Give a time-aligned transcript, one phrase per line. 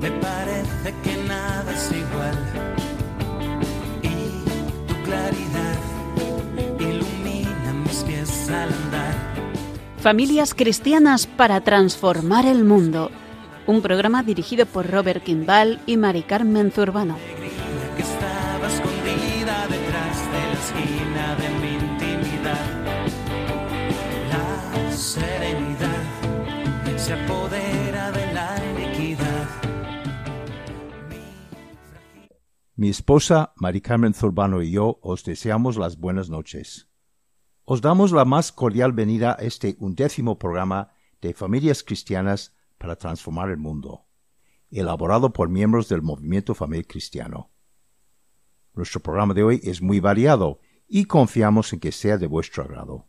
[0.00, 2.38] me parece que nada es igual.
[4.02, 5.78] Y tu claridad
[6.78, 9.14] ilumina mis pies al andar.
[9.98, 13.10] Familias cristianas para transformar el mundo.
[13.66, 17.16] Un programa dirigido por Robert Kimball y Mari Carmen Zurbano.
[17.96, 22.66] que estaba escondida detrás de la esquina de mi intimidad.
[24.32, 26.02] La serenidad
[26.96, 27.71] se apodera
[32.74, 36.88] Mi esposa, Mari Carmen Zurbano y yo os deseamos las buenas noches.
[37.64, 43.50] Os damos la más cordial venida a este undécimo programa de Familias Cristianas para Transformar
[43.50, 44.06] el Mundo,
[44.70, 47.50] elaborado por miembros del Movimiento Familia Cristiano.
[48.72, 53.06] Nuestro programa de hoy es muy variado y confiamos en que sea de vuestro agrado.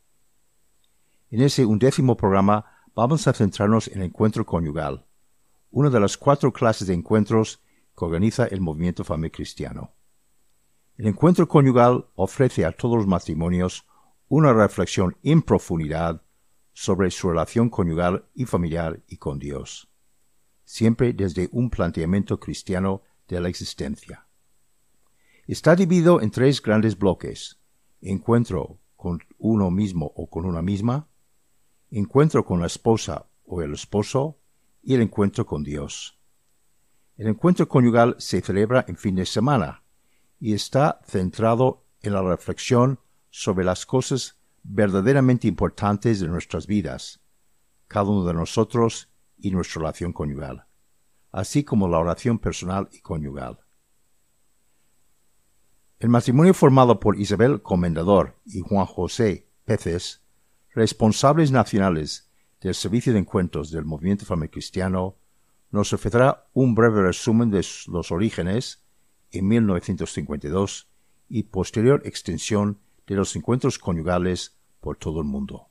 [1.29, 5.05] En ese undécimo programa vamos a centrarnos en el encuentro conyugal,
[5.71, 7.62] una de las cuatro clases de encuentros
[7.97, 9.93] que organiza el Movimiento Familia Cristiano.
[10.97, 13.85] El encuentro conyugal ofrece a todos los matrimonios
[14.27, 16.21] una reflexión en profundidad
[16.73, 19.89] sobre su relación conyugal y familiar y con Dios,
[20.65, 24.27] siempre desde un planteamiento cristiano de la existencia.
[25.45, 27.59] Está dividido en tres grandes bloques,
[28.01, 31.07] encuentro con uno mismo o con una misma,
[31.91, 34.39] encuentro con la esposa o el esposo
[34.81, 36.17] y el encuentro con Dios.
[37.15, 39.83] El encuentro conyugal se celebra en fin de semana
[40.39, 47.21] y está centrado en la reflexión sobre las cosas verdaderamente importantes de nuestras vidas,
[47.87, 50.65] cada uno de nosotros y nuestra relación conyugal,
[51.31, 53.59] así como la oración personal y conyugal.
[55.99, 60.21] El matrimonio formado por Isabel Comendador y Juan José Peces,
[60.73, 65.17] responsables nacionales del Servicio de Encuentros del Movimiento Familiar Cristiano,
[65.73, 68.83] nos ofrecerá un breve resumen de los orígenes
[69.31, 70.87] en 1952
[71.29, 72.77] y posterior extensión
[73.07, 75.69] de los encuentros conyugales por todo el mundo.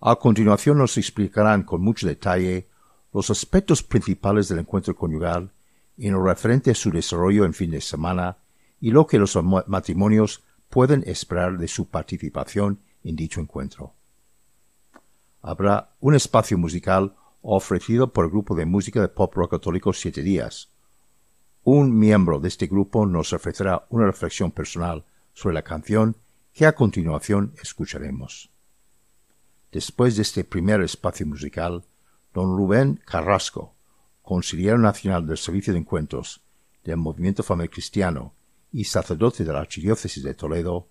[0.00, 2.68] A continuación nos explicarán con mucho detalle
[3.12, 5.50] los aspectos principales del encuentro conyugal
[5.96, 8.36] en lo referente a su desarrollo en fin de semana
[8.80, 13.94] y lo que los matrimonios pueden esperar de su participación en dicho encuentro.
[15.42, 20.22] Habrá un espacio musical ofrecido por el grupo de música de pop rock católico Siete
[20.22, 20.70] Días.
[21.62, 25.04] Un miembro de este grupo nos ofrecerá una reflexión personal
[25.34, 26.16] sobre la canción
[26.52, 28.50] que a continuación escucharemos.
[29.70, 31.84] Después de este primer espacio musical,
[32.32, 33.74] don Rubén Carrasco,
[34.22, 36.42] conciliar nacional del Servicio de Encuentros
[36.84, 38.34] del Movimiento Familiar Cristiano
[38.72, 40.88] y sacerdote de la Archidiócesis de Toledo,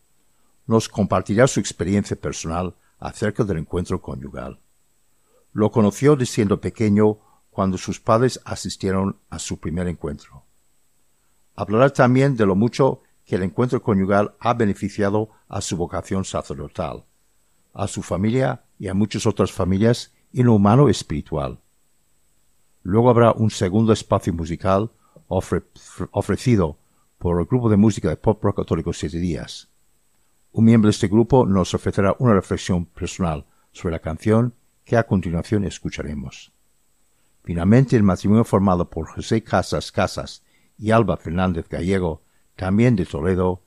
[0.68, 4.60] nos compartirá su experiencia personal acerca del encuentro conyugal.
[5.58, 7.18] Lo conoció de siendo pequeño
[7.50, 10.44] cuando sus padres asistieron a su primer encuentro.
[11.56, 17.06] Hablará también de lo mucho que el encuentro conyugal ha beneficiado a su vocación sacerdotal,
[17.74, 21.58] a su familia y a muchas otras familias en lo humano espiritual.
[22.84, 24.92] Luego habrá un segundo espacio musical
[25.28, 26.78] ofrecido
[27.18, 29.70] por el grupo de música de pop rock católico Siete Días.
[30.52, 34.54] Un miembro de este grupo nos ofrecerá una reflexión personal sobre la canción
[34.88, 36.54] que a continuación escucharemos.
[37.44, 40.44] Finalmente, el matrimonio formado por José Casas Casas
[40.78, 42.24] y Alba Fernández Gallego,
[42.56, 43.62] también de Toledo,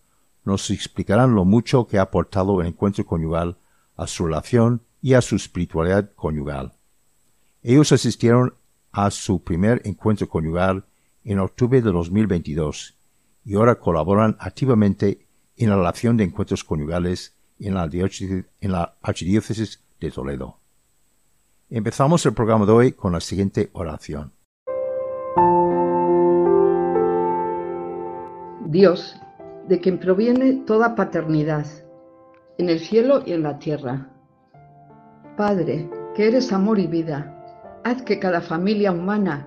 [0.45, 3.59] nos explicarán lo mucho que ha aportado el encuentro conyugal
[3.97, 6.73] a su relación y a su espiritualidad conyugal.
[7.63, 8.55] Ellos asistieron
[8.91, 10.87] a su primer encuentro conyugal
[11.23, 12.97] en octubre de 2022
[13.45, 15.27] y ahora colaboran activamente
[15.59, 20.60] en la relación de encuentros conyugales en la, en la Archidiócesis de Toledo.
[21.73, 24.33] Empezamos el programa de hoy con la siguiente oración.
[28.67, 29.15] Dios,
[29.69, 31.67] de quien proviene toda paternidad,
[32.59, 34.09] en el cielo y en la tierra.
[35.37, 39.47] Padre, que eres amor y vida, haz que cada familia humana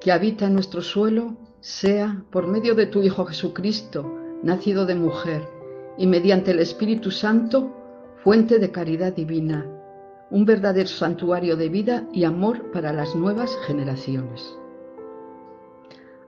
[0.00, 4.10] que habita en nuestro suelo sea, por medio de tu Hijo Jesucristo,
[4.42, 5.46] nacido de mujer,
[5.98, 7.76] y mediante el Espíritu Santo,
[8.24, 9.66] fuente de caridad divina,
[10.30, 14.54] un verdadero santuario de vida y amor para las nuevas generaciones.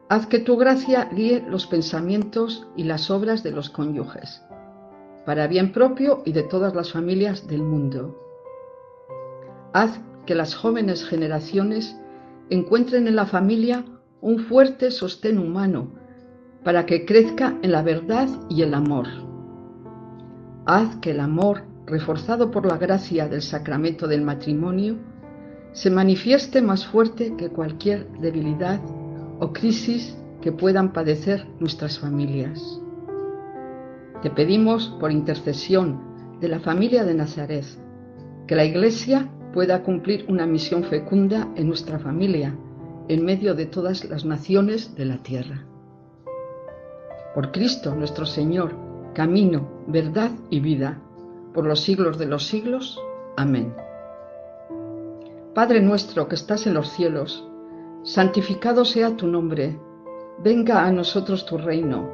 [0.08, 4.42] Haz que tu gracia guíe los pensamientos y las obras de los cónyuges,
[5.24, 8.18] para bien propio y de todas las familias del mundo.
[9.72, 11.96] Haz que las jóvenes generaciones
[12.48, 13.84] encuentren en la familia
[14.20, 15.92] un fuerte sostén humano
[16.64, 19.06] para que crezca en la verdad y el amor.
[20.66, 24.96] Haz que el amor, reforzado por la gracia del sacramento del matrimonio,
[25.72, 28.80] se manifieste más fuerte que cualquier debilidad
[29.38, 32.80] o crisis que puedan padecer nuestras familias.
[34.22, 37.64] Te pedimos por intercesión de la familia de Nazaret
[38.46, 42.54] que la Iglesia pueda cumplir una misión fecunda en nuestra familia,
[43.08, 45.66] en medio de todas las naciones de la tierra.
[47.34, 48.74] Por Cristo nuestro Señor,
[49.14, 51.00] camino, verdad y vida,
[51.52, 53.00] por los siglos de los siglos.
[53.36, 53.74] Amén.
[55.54, 57.46] Padre nuestro que estás en los cielos,
[58.02, 59.78] santificado sea tu nombre,
[60.42, 62.08] venga a nosotros tu reino,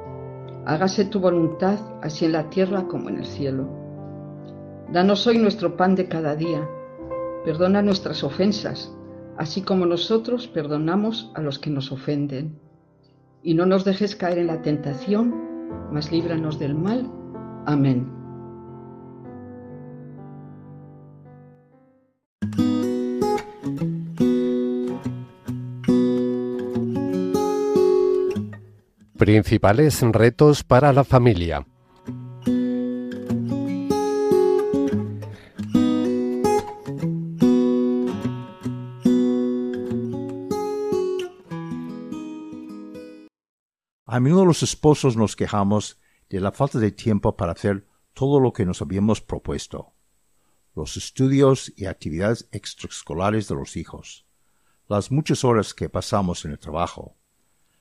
[0.64, 3.68] hágase tu voluntad así en la tierra como en el cielo.
[4.92, 6.66] Danos hoy nuestro pan de cada día,
[7.44, 8.92] perdona nuestras ofensas,
[9.36, 12.58] así como nosotros perdonamos a los que nos ofenden.
[13.42, 17.08] Y no nos dejes caer en la tentación, mas líbranos del mal.
[17.66, 18.15] Amén.
[29.18, 31.66] Principales retos para la familia.
[44.04, 45.98] A menudo los esposos nos quejamos
[46.28, 49.94] de la falta de tiempo para hacer todo lo que nos habíamos propuesto.
[50.74, 54.26] Los estudios y actividades extraescolares de los hijos,
[54.88, 57.16] las muchas horas que pasamos en el trabajo,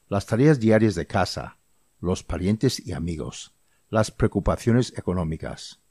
[0.08, 1.58] las tareas diarias de casa,
[2.00, 3.56] los parientes y amigos,
[3.90, 5.82] las preocupaciones económicas.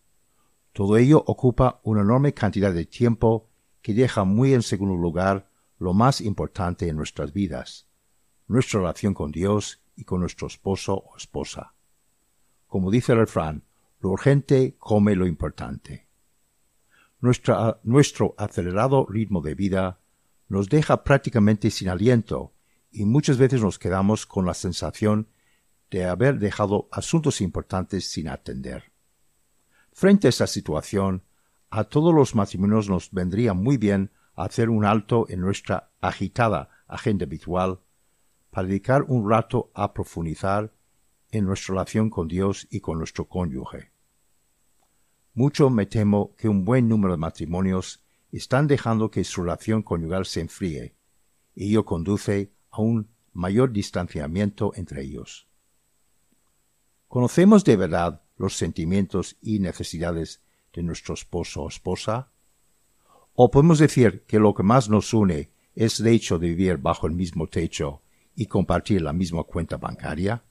[0.73, 3.49] Todo ello ocupa una enorme cantidad de tiempo
[3.83, 7.87] que deja muy en segundo lugar lo más importante en nuestras vidas,
[8.47, 11.75] nuestra relación con Dios y con nuestro esposo o esposa.
[12.67, 13.65] Como dice el refrán,
[14.01, 16.07] lo urgente come lo importante.
[17.21, 19.99] nuestro acelerado ritmo de vida
[20.49, 22.54] nos deja prácticamente sin aliento
[22.95, 25.29] y muchas veces nos quedamos con la sensación
[25.91, 28.93] de haber dejado asuntos importantes sin atender.
[29.93, 31.25] Frente a esta situación,
[31.71, 37.25] a todos los matrimonios nos vendría muy bien hacer un alto en nuestra agitada agenda
[37.25, 37.81] habitual
[38.51, 40.73] para dedicar un rato a profundizar
[41.33, 43.91] en nuestra relación con Dios y con nuestro cónyuge.
[45.33, 50.27] Mucho me temo que un buen número de matrimonios están dejando que su relación conyugal
[50.27, 50.95] se enfríe,
[51.57, 55.47] y ello conduce a un mayor distanciamiento entre ellos.
[57.09, 60.43] ¿Conocemos de verdad los sentimientos y necesidades
[60.73, 62.33] de nuestro esposo o esposa?
[63.35, 67.07] ¿O podemos decir que lo que más nos une es el hecho de vivir bajo
[67.07, 68.03] el mismo techo
[68.35, 70.43] y compartir la misma cuenta bancaria?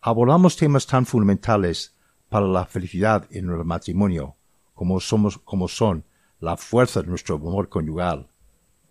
[0.00, 1.94] Abordamos temas tan fundamentales
[2.28, 4.36] para la felicidad en el matrimonio
[4.72, 6.06] como, somos, como son
[6.40, 8.30] la fuerza de nuestro amor conyugal,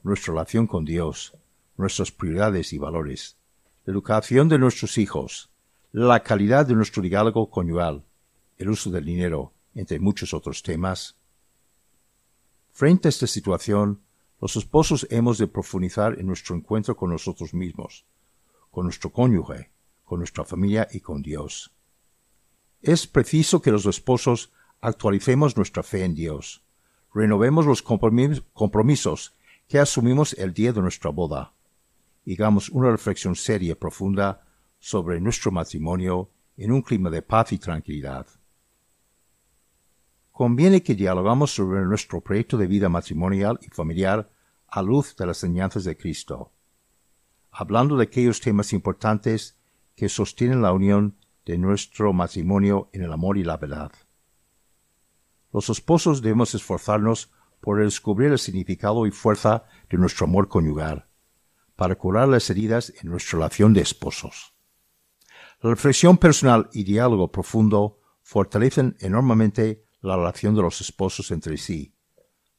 [0.04, 1.36] nuestra relación con Dios,
[1.78, 3.38] nuestras prioridades y valores,
[3.86, 5.50] la educación de nuestros hijos,
[5.92, 8.04] la calidad de nuestro diálogo conyugal,
[8.58, 11.16] el uso del dinero, entre muchos otros temas.
[12.72, 14.02] Frente a esta situación,
[14.40, 18.06] los esposos hemos de profundizar en nuestro encuentro con nosotros mismos,
[18.72, 19.70] con nuestro cónyuge,
[20.06, 21.72] con nuestra familia y con Dios.
[22.82, 24.52] Es preciso que los esposos
[24.82, 26.64] actualicemos nuestra fe en Dios,
[27.14, 29.36] renovemos los compromisos
[29.68, 31.54] que asumimos el día de nuestra boda,
[32.28, 34.46] hagamos una reflexión seria y profunda
[34.80, 38.28] sobre nuestro matrimonio en un clima de paz y tranquilidad.
[40.32, 44.32] Conviene que dialogamos sobre nuestro proyecto de vida matrimonial y familiar
[44.68, 46.52] a luz de las enseñanzas de Cristo,
[47.52, 49.58] hablando de aquellos temas importantes
[49.96, 53.92] que sostienen la unión de nuestro matrimonio en el amor y la verdad.
[55.52, 61.08] Los esposos debemos esforzarnos por descubrir el significado y fuerza de nuestro amor conyugal,
[61.82, 64.54] para curar las heridas en nuestra relación de esposos.
[65.62, 71.96] La reflexión personal y diálogo profundo fortalecen enormemente la relación de los esposos entre sí,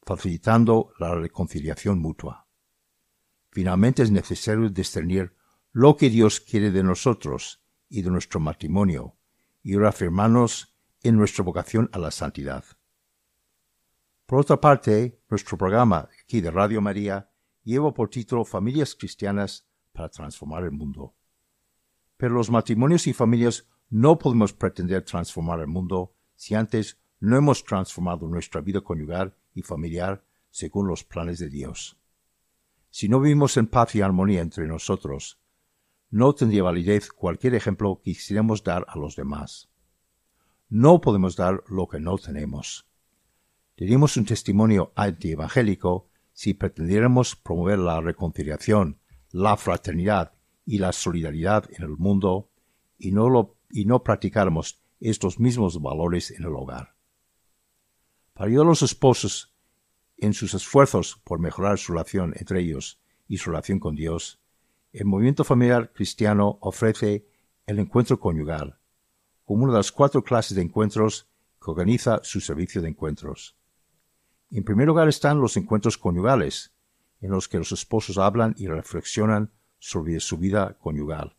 [0.01, 2.49] facilitando la reconciliación mutua.
[3.49, 5.33] Finalmente es necesario discernir
[5.71, 9.15] lo que Dios quiere de nosotros y de nuestro matrimonio,
[9.61, 12.65] y reafirmarnos en nuestra vocación a la santidad.
[14.25, 17.29] Por otra parte, nuestro programa aquí de Radio María
[17.63, 21.15] lleva por título Familias Cristianas para transformar el mundo.
[22.17, 27.63] Pero los matrimonios y familias no podemos pretender transformar el mundo si antes no hemos
[27.63, 31.97] transformado nuestra vida conyugal y familiar según los planes de Dios.
[32.89, 35.39] Si no vivimos en paz y armonía entre nosotros,
[36.09, 39.69] no tendría validez cualquier ejemplo que quisiéramos dar a los demás.
[40.69, 42.87] No podemos dar lo que no tenemos.
[43.75, 48.99] Diríamos un testimonio antievangélico si pretendiéramos promover la reconciliación,
[49.31, 50.33] la fraternidad
[50.65, 52.49] y la solidaridad en el mundo
[52.97, 56.95] y no, lo, y no practicáramos estos mismos valores en el hogar.
[58.33, 59.53] Para ayudar a los esposos
[60.17, 64.39] en sus esfuerzos por mejorar su relación entre ellos y su relación con Dios,
[64.91, 67.27] el movimiento familiar cristiano ofrece
[67.65, 68.79] el encuentro conyugal,
[69.43, 71.27] como una de las cuatro clases de encuentros
[71.63, 73.57] que organiza su servicio de encuentros.
[74.53, 76.75] En primer lugar están los encuentros conyugales,
[77.21, 81.35] en los que los esposos hablan y reflexionan sobre su vida conyugal.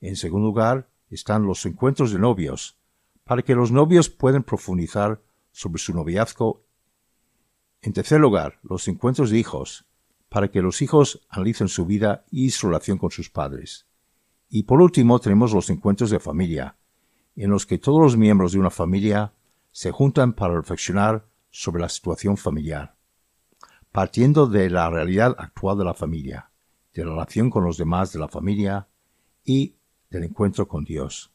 [0.00, 2.78] En segundo lugar están los encuentros de novios,
[3.24, 5.20] para que los novios puedan profundizar
[5.52, 6.64] sobre su noviazgo.
[7.82, 9.84] En tercer lugar, los encuentros de hijos,
[10.30, 13.86] para que los hijos analicen su vida y su relación con sus padres.
[14.48, 16.78] Y por último tenemos los encuentros de familia,
[17.34, 19.34] en los que todos los miembros de una familia
[19.70, 21.26] se juntan para reflexionar
[21.58, 22.94] sobre la situación familiar,
[23.90, 26.50] partiendo de la realidad actual de la familia,
[26.92, 28.88] de la relación con los demás de la familia
[29.42, 29.74] y
[30.10, 31.32] del encuentro con Dios.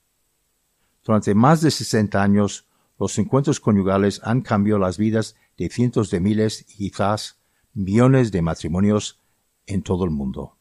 [1.04, 2.68] Durante más de 60 años,
[3.00, 7.40] los encuentros conyugales han cambiado las vidas de cientos de miles y quizás
[7.74, 9.20] millones de matrimonios
[9.66, 10.56] en todo el mundo.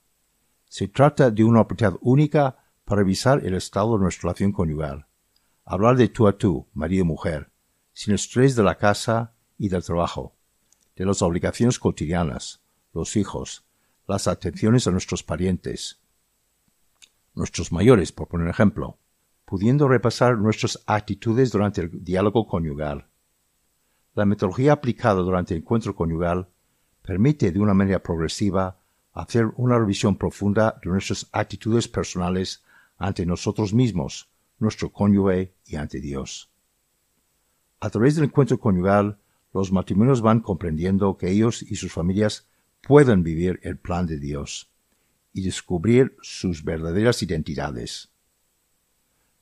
[0.71, 5.07] Se trata de una oportunidad única para revisar el estado de nuestra relación conyugal,
[5.67, 7.52] hablar de tú a tú, marido y mujer,
[7.93, 10.35] sin estrés de la casa y del trabajo,
[10.97, 12.62] de las obligaciones cotidianas,
[12.95, 13.62] los hijos,
[14.09, 16.00] las atenciones a nuestros parientes,
[17.35, 18.97] nuestros mayores, por poner ejemplo,
[19.45, 23.09] pudiendo repasar nuestras actitudes durante el diálogo conyugal.
[24.14, 26.49] La metodología aplicada durante el encuentro conyugal
[27.02, 28.79] permite de una manera progresiva
[29.12, 32.64] hacer una revisión profunda de nuestras actitudes personales
[32.97, 36.50] ante nosotros mismos, nuestro cónyuge y ante Dios.
[37.79, 39.19] A través del encuentro conyugal,
[39.52, 42.49] los matrimonios van comprendiendo que ellos y sus familias
[42.83, 44.71] pueden vivir el plan de Dios
[45.33, 48.11] y descubrir sus verdaderas identidades.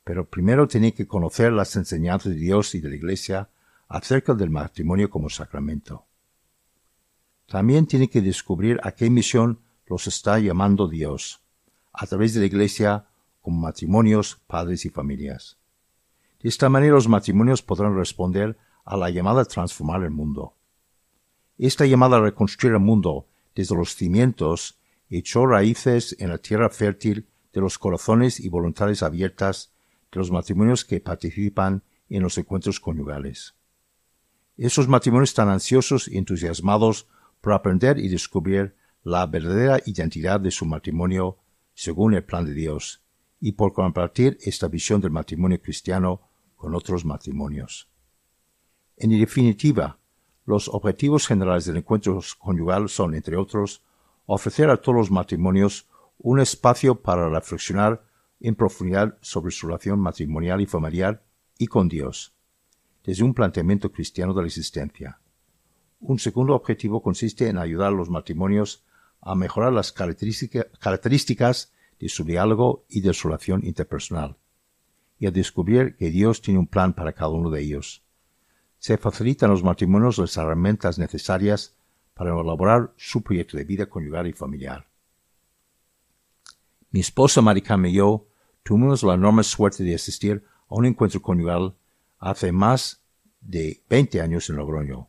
[0.05, 3.51] Pero primero tienen que conocer las enseñanzas de Dios y de la Iglesia
[3.89, 6.07] acerca del matrimonio como sacramento.
[7.47, 11.41] También tienen que descubrir a qué misión los está llamando Dios,
[11.93, 13.07] a través de la Iglesia
[13.41, 15.59] como matrimonios, padres y familias.
[16.43, 20.55] De esta manera los matrimonios podrán responder a la llamada transformar el mundo.
[21.59, 24.79] Esta llamada a reconstruir el mundo desde los cimientos
[25.11, 29.73] echó raíces en la tierra fértil de los corazones y voluntades abiertas
[30.11, 33.55] de los matrimonios que participan en los encuentros conyugales.
[34.57, 37.07] Esos matrimonios están ansiosos y entusiasmados
[37.41, 41.39] por aprender y descubrir la verdadera identidad de su matrimonio
[41.75, 43.03] según el plan de Dios
[43.41, 46.23] y por compartir esta visión del matrimonio cristiano
[46.57, 47.89] con otros matrimonios.
[49.01, 50.01] En definitiva,
[50.45, 53.83] los objetivos generales del encuentro conyugal son, entre otros,
[54.27, 55.87] ofrecer a todos los matrimonios
[56.19, 58.03] un espacio para reflexionar
[58.41, 61.23] en profundidad sobre su relación matrimonial y familiar
[61.59, 62.35] y con Dios,
[63.05, 65.21] desde un planteamiento cristiano de la existencia.
[66.01, 68.85] Un segundo objetivo consiste en ayudar a los matrimonios
[69.21, 74.37] a mejorar las características de su diálogo y de su relación interpersonal,
[75.21, 78.03] y a descubrir que Dios tiene un plan para cada uno de ellos.
[78.79, 81.75] Se facilitan los matrimonios las herramientas necesarias
[82.15, 84.89] para elaborar su proyecto de vida conyugal y familiar.
[86.91, 88.27] Mi esposa Maricame y yo
[88.63, 91.75] tuvimos la enorme suerte de asistir a un encuentro conyugal
[92.19, 93.03] hace más
[93.41, 95.09] de 20 años en Logroño.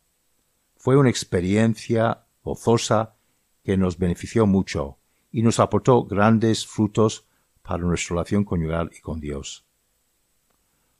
[0.75, 3.15] Fue una experiencia gozosa
[3.63, 4.97] que nos benefició mucho
[5.31, 7.25] y nos aportó grandes frutos
[7.61, 9.68] para nuestra relación conyugal y con Dios.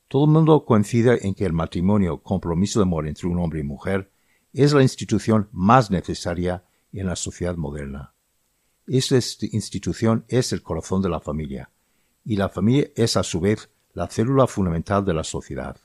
[0.10, 3.64] Todo el mundo coincide en que el matrimonio, compromiso de amor entre un hombre y
[3.64, 4.12] mujer,
[4.52, 8.16] es la institución más necesaria en la sociedad moderna.
[8.88, 9.18] Esta
[9.52, 11.70] institución es el corazón de la familia,
[12.26, 15.78] y la familia es a su vez la célula fundamental de la sociedad.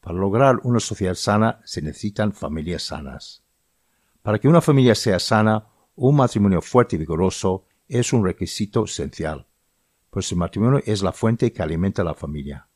[0.00, 3.42] Para lograr una sociedad sana se necesitan familias sanas.
[4.22, 9.48] Para que una familia sea sana, un matrimonio fuerte y vigoroso es un requisito esencial,
[10.10, 12.69] pues el matrimonio es la fuente que alimenta a la familia.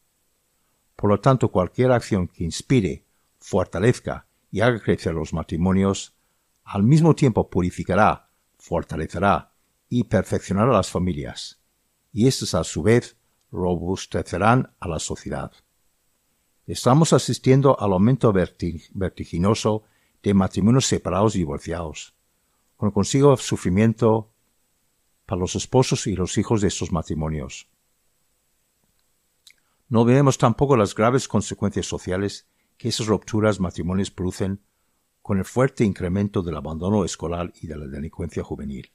[0.97, 3.05] Por lo tanto, cualquier acción que inspire,
[3.39, 6.15] fortalezca y haga crecer los matrimonios,
[6.65, 9.53] al mismo tiempo purificará, fortalecerá
[9.89, 11.61] y perfeccionará las familias,
[12.13, 13.17] y éstas a su vez
[13.51, 15.53] robustecerán a la sociedad.
[16.67, 19.83] Estamos asistiendo al aumento vertiginoso
[20.23, 22.15] de matrimonios separados y divorciados,
[22.77, 24.31] con consigo sufrimiento
[25.27, 27.69] para los esposos y los hijos de estos matrimonios.
[29.89, 34.61] No vemos tampoco las graves consecuencias sociales que esas rupturas matrimonios producen
[35.23, 38.93] con el fuerte incremento del abandono escolar y de la delincuencia juvenil.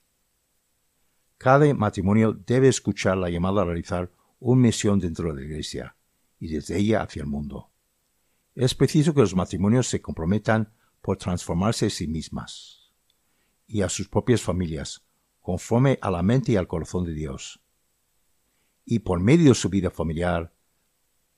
[1.38, 5.96] Cada matrimonio debe escuchar la llamada a realizar una misión dentro de la Iglesia
[6.38, 7.70] y desde ella hacia el mundo.
[8.54, 12.92] Es preciso que los matrimonios se comprometan por transformarse a sí mismas
[13.66, 15.04] y a sus propias familias,
[15.40, 17.62] conforme a la mente y al corazón de Dios.
[18.84, 20.52] Y por medio de su vida familiar,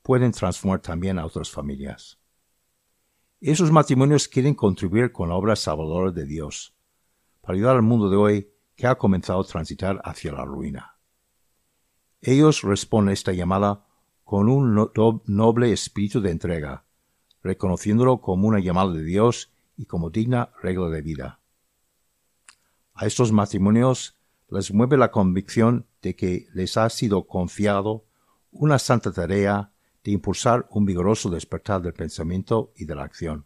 [0.03, 2.19] pueden transformar también a otras familias.
[3.41, 6.75] Esos matrimonios quieren contribuir con la obra salvadora de Dios,
[7.41, 10.97] para ayudar al mundo de hoy que ha comenzado a transitar hacia la ruina.
[12.21, 13.85] Ellos responden a esta llamada
[14.23, 14.89] con un
[15.25, 16.85] noble espíritu de entrega,
[17.41, 21.41] reconociéndolo como una llamada de Dios y como digna regla de vida.
[22.93, 24.17] A estos matrimonios
[24.49, 28.05] les mueve la convicción de que les ha sido confiado
[28.51, 29.72] una santa tarea
[30.03, 33.45] de impulsar un vigoroso despertar del pensamiento y de la acción.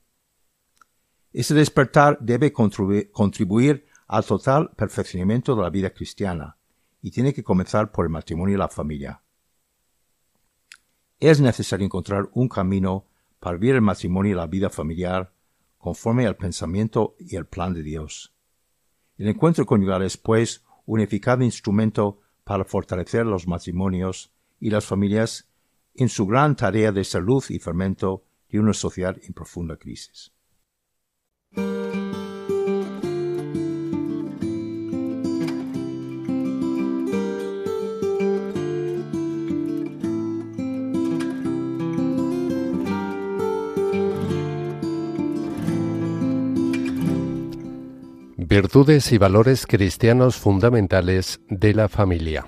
[1.32, 6.58] Ese despertar debe contribuir al total perfeccionamiento de la vida cristiana
[7.02, 9.22] y tiene que comenzar por el matrimonio y la familia.
[11.20, 13.06] Es necesario encontrar un camino
[13.40, 15.34] para vivir el matrimonio y la vida familiar
[15.78, 18.34] conforme al pensamiento y el plan de Dios.
[19.18, 25.47] El encuentro conyugal es, pues, un eficaz instrumento para fortalecer los matrimonios y las familias
[25.98, 30.32] en su gran tarea de salud y fermento de una sociedad en profunda crisis.
[48.50, 52.48] Virtudes y valores cristianos fundamentales de la familia.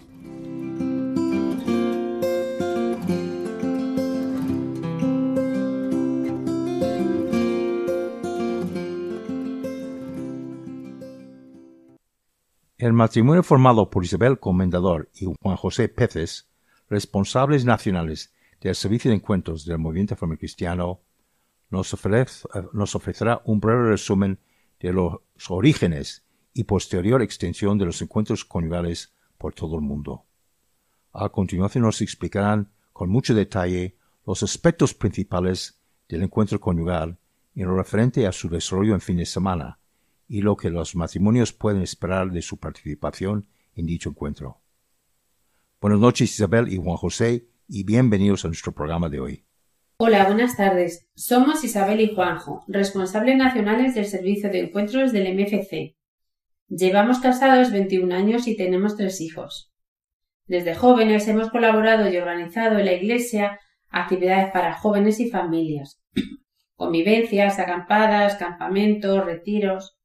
[12.89, 16.49] El matrimonio formado por Isabel Comendador y Juan José Peces,
[16.89, 20.99] responsables nacionales del Servicio de Encuentros del Movimiento Familiar Cristiano,
[21.69, 21.95] nos,
[22.73, 24.39] nos ofrecerá un breve resumen
[24.80, 30.25] de los orígenes y posterior extensión de los encuentros conyugales por todo el mundo.
[31.13, 37.19] A continuación nos explicarán con mucho detalle los aspectos principales del encuentro conyugal
[37.54, 39.79] en lo referente a su desarrollo en fin de semana
[40.30, 44.62] y lo que los matrimonios pueden esperar de su participación en dicho encuentro.
[45.82, 49.46] Buenas noches Isabel y Juan José y bienvenidos a nuestro programa de hoy.
[49.98, 51.10] Hola, buenas tardes.
[51.15, 55.98] Somos Isabel y Juanjo, responsables nacionales del Servicio de Encuentros del MFC.
[56.68, 59.74] Llevamos casados 21 años y tenemos tres hijos.
[60.46, 66.02] Desde jóvenes hemos colaborado y organizado en la Iglesia actividades para jóvenes y familias,
[66.76, 69.98] convivencias, acampadas, campamentos, retiros.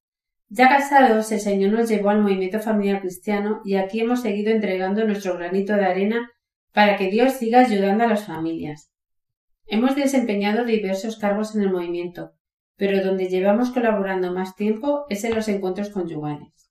[0.56, 5.04] Ya casados, el Señor nos llevó al movimiento familiar cristiano y aquí hemos seguido entregando
[5.04, 6.30] nuestro granito de arena
[6.72, 8.92] para que Dios siga ayudando a las familias.
[9.66, 12.34] Hemos desempeñado diversos cargos en el movimiento,
[12.76, 16.70] pero donde llevamos colaborando más tiempo es en los encuentros conyugales.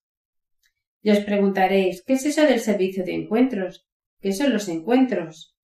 [1.01, 3.85] Y os preguntaréis, ¿qué es eso del servicio de encuentros?
[4.21, 5.57] ¿Qué son los encuentros?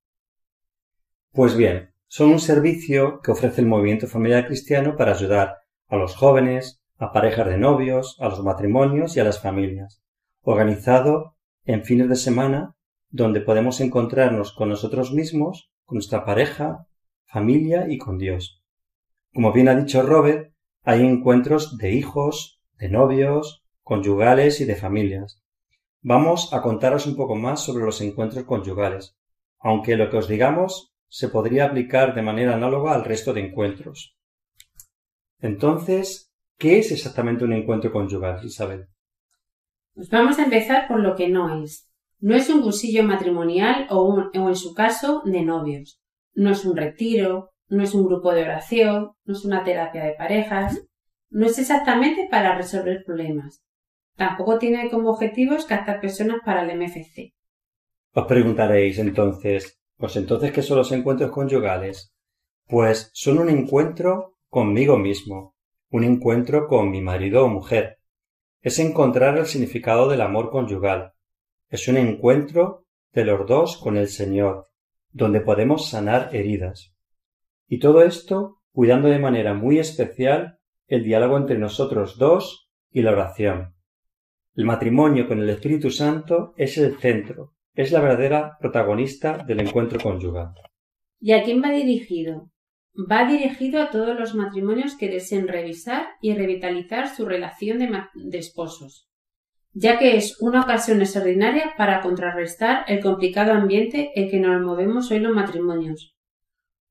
[1.31, 5.55] Pues bien, son un servicio que ofrece el movimiento familiar cristiano para ayudar
[5.87, 10.03] a los jóvenes, a parejas de novios, a los matrimonios y a las familias,
[10.41, 12.75] organizado en fines de semana
[13.09, 16.85] donde podemos encontrarnos con nosotros mismos, con nuestra pareja,
[17.25, 18.61] familia y con Dios.
[19.33, 25.41] Como bien ha dicho Robert, hay encuentros de hijos, de novios, conyugales y de familias.
[26.01, 29.17] Vamos a contaros un poco más sobre los encuentros conyugales,
[29.57, 34.15] aunque lo que os digamos se podría aplicar de manera análoga al resto de encuentros.
[35.39, 36.28] Entonces,
[36.59, 38.85] ¿qué es exactamente un encuentro conyugal, Isabel?
[39.95, 41.89] Pues vamos a empezar por lo que no es.
[42.19, 45.99] No es un cursillo matrimonial o, o en su caso de novios
[46.39, 50.13] no es un retiro, no es un grupo de oración, no es una terapia de
[50.13, 50.81] parejas,
[51.29, 53.61] no es exactamente para resolver problemas.
[54.15, 57.33] Tampoco tiene como objetivos captar personas para el MFC.
[58.13, 62.13] Os preguntaréis entonces, pues entonces, ¿qué son los encuentros conyugales?
[62.67, 65.55] Pues son un encuentro conmigo mismo,
[65.91, 67.99] un encuentro con mi marido o mujer.
[68.61, 71.13] Es encontrar el significado del amor conyugal.
[71.69, 74.69] Es un encuentro de los dos con el Señor,
[75.11, 76.93] donde podemos sanar heridas.
[77.67, 83.11] Y todo esto cuidando de manera muy especial el diálogo entre nosotros dos y la
[83.11, 83.75] oración.
[84.55, 89.99] El matrimonio con el Espíritu Santo es el centro, es la verdadera protagonista del encuentro
[89.99, 90.53] conyugal.
[91.19, 92.49] ¿Y a quién va dirigido?
[92.95, 99.09] Va dirigido a todos los matrimonios que deseen revisar y revitalizar su relación de, esposos,
[99.71, 105.11] ya que es una ocasión extraordinaria para contrarrestar el complicado ambiente en que nos movemos
[105.11, 106.15] hoy los matrimonios.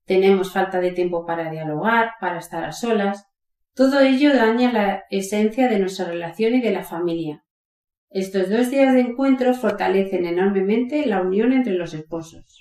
[0.04, 3.26] Tenemos falta de tiempo para dialogar, para estar a solas.
[3.74, 7.44] Todo ello daña la esencia de nuestra relación y de la familia.
[8.10, 12.57] Estos dos días de encuentro fortalecen enormemente la unión entre los esposos.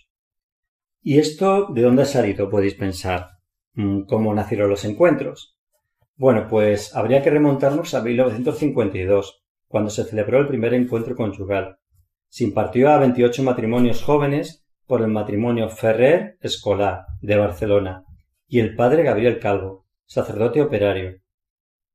[1.09, 3.29] ¿Y esto de dónde ha salido, podéis pensar?
[3.75, 5.57] Mm, ¿Cómo nacieron los encuentros?
[6.17, 11.77] Bueno, pues habría que remontarnos a 1952, cuando se celebró el primer encuentro conyugal.
[12.27, 18.03] Se impartió a 28 matrimonios jóvenes por el matrimonio Ferrer Escolar de Barcelona
[18.45, 21.21] y el padre Gabriel Calvo, sacerdote operario.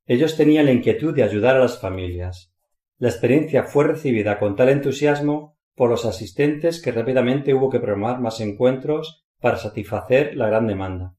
[0.06, 2.50] Ellos tenían la inquietud de ayudar a las familias.
[2.96, 8.20] La experiencia fue recibida con tal entusiasmo por los asistentes que rápidamente hubo que programar
[8.20, 11.14] más encuentros para satisfacer la gran demanda.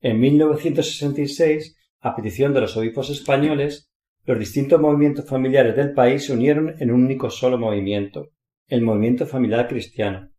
[0.00, 3.90] En 1966, a petición de los obispos españoles,
[4.24, 8.30] los distintos movimientos familiares del país se unieron en un único solo movimiento,
[8.66, 10.30] el movimiento familiar cristiano.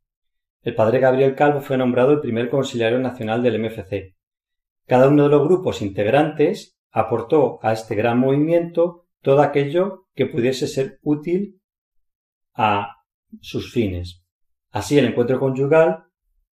[0.64, 4.16] El padre Gabriel Calvo fue nombrado el primer conciliario nacional del MFC.
[4.88, 10.68] Cada uno de los grupos integrantes aportó a este gran movimiento todo aquello que pudiese
[10.68, 11.62] ser útil
[12.54, 13.01] a
[13.39, 14.24] sus fines.
[14.72, 16.06] Así el encuentro conyugal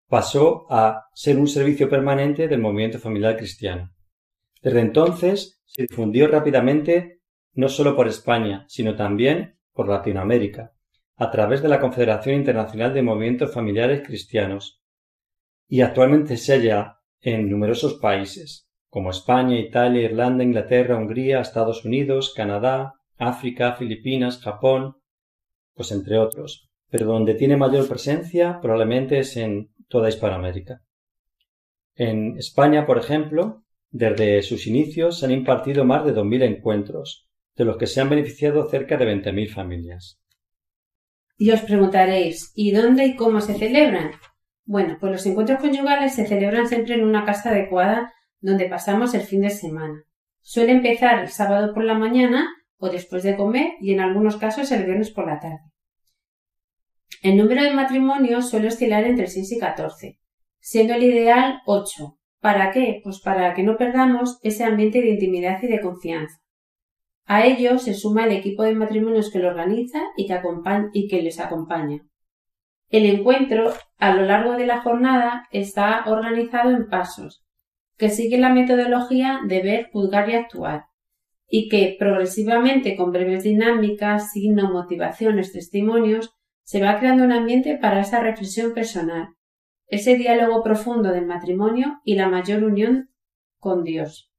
[0.08, 3.92] pasó a ser un servicio permanente del movimiento familiar cristiano.
[4.62, 7.20] Desde entonces se difundió rápidamente
[7.54, 10.72] no solo por España, sino también por Latinoamérica,
[11.16, 14.82] a través de la Confederación Internacional de Movimientos Familiares Cristianos,
[15.68, 22.32] y actualmente se halla en numerosos países, como España, Italia, Irlanda, Inglaterra, Hungría, Estados Unidos,
[22.34, 24.96] Canadá, África, Filipinas, Japón,
[25.74, 30.82] pues entre otros, pero donde tiene mayor presencia probablemente es en toda Hispanoamérica.
[31.94, 37.64] En España, por ejemplo, desde sus inicios se han impartido más de 2.000 encuentros, de
[37.64, 40.20] los que se han beneficiado cerca de 20.000 familias.
[41.36, 44.12] Y os preguntaréis, ¿y dónde y cómo se celebran?
[44.64, 49.22] Bueno, pues los encuentros conyugales se celebran siempre en una casa adecuada donde pasamos el
[49.22, 50.04] fin de semana.
[50.40, 54.70] Suele empezar el sábado por la mañana o después de comer y en algunos casos
[54.70, 55.60] el viernes por la tarde.
[57.22, 60.18] El número de matrimonios suele oscilar entre 6 y 14,
[60.60, 62.18] siendo el ideal 8.
[62.40, 63.00] ¿Para qué?
[63.02, 66.38] Pues para que no perdamos ese ambiente de intimidad y de confianza.
[67.24, 70.40] A ello se suma el equipo de matrimonios que lo organiza y que,
[70.92, 72.00] y que les acompaña.
[72.88, 77.44] El encuentro, a lo largo de la jornada, está organizado en pasos,
[77.98, 80.84] que siguen la metodología de ver, juzgar y actuar,
[81.48, 86.30] y que progresivamente, con breves dinámicas, signos, motivaciones, testimonios,
[86.68, 89.28] se va creando un ambiente para esa reflexión personal,
[89.86, 93.08] ese diálogo profundo del matrimonio y la mayor unión
[93.58, 94.30] con Dios.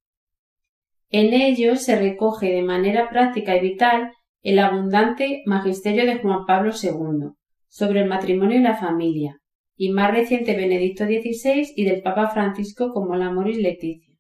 [1.09, 4.11] En ello se recoge de manera práctica y vital
[4.43, 7.31] el abundante magisterio de Juan Pablo II
[7.67, 9.39] sobre el matrimonio y la familia,
[9.75, 14.13] y más reciente Benedicto XVI y del Papa Francisco como la Moris Leticia.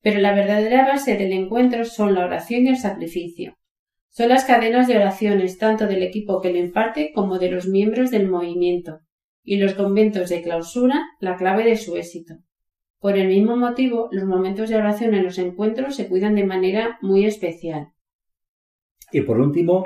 [0.00, 3.58] Pero la verdadera base del encuentro son la oración y el sacrificio,
[4.10, 8.10] son las cadenas de oraciones tanto del equipo que lo imparte como de los miembros
[8.10, 9.00] del movimiento,
[9.42, 12.34] y los conventos de clausura la clave de su éxito.
[12.98, 16.98] Por el mismo motivo, los momentos de oración en los encuentros se cuidan de manera
[17.00, 17.92] muy especial.
[19.12, 19.84] Y por último,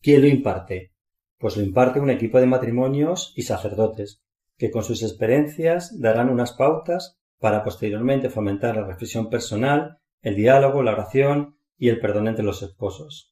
[0.00, 0.92] ¿quién lo imparte?
[1.38, 4.22] Pues lo imparte un equipo de matrimonios y sacerdotes,
[4.58, 10.82] que con sus experiencias darán unas pautas para posteriormente fomentar la reflexión personal, el diálogo,
[10.82, 13.31] la oración y el perdón entre los esposos.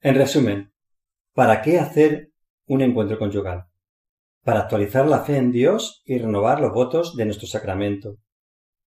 [0.00, 0.72] En resumen,
[1.34, 2.30] ¿para qué hacer
[2.66, 3.64] un encuentro conyugal?
[4.44, 8.18] Para actualizar la fe en Dios y renovar los votos de nuestro sacramento.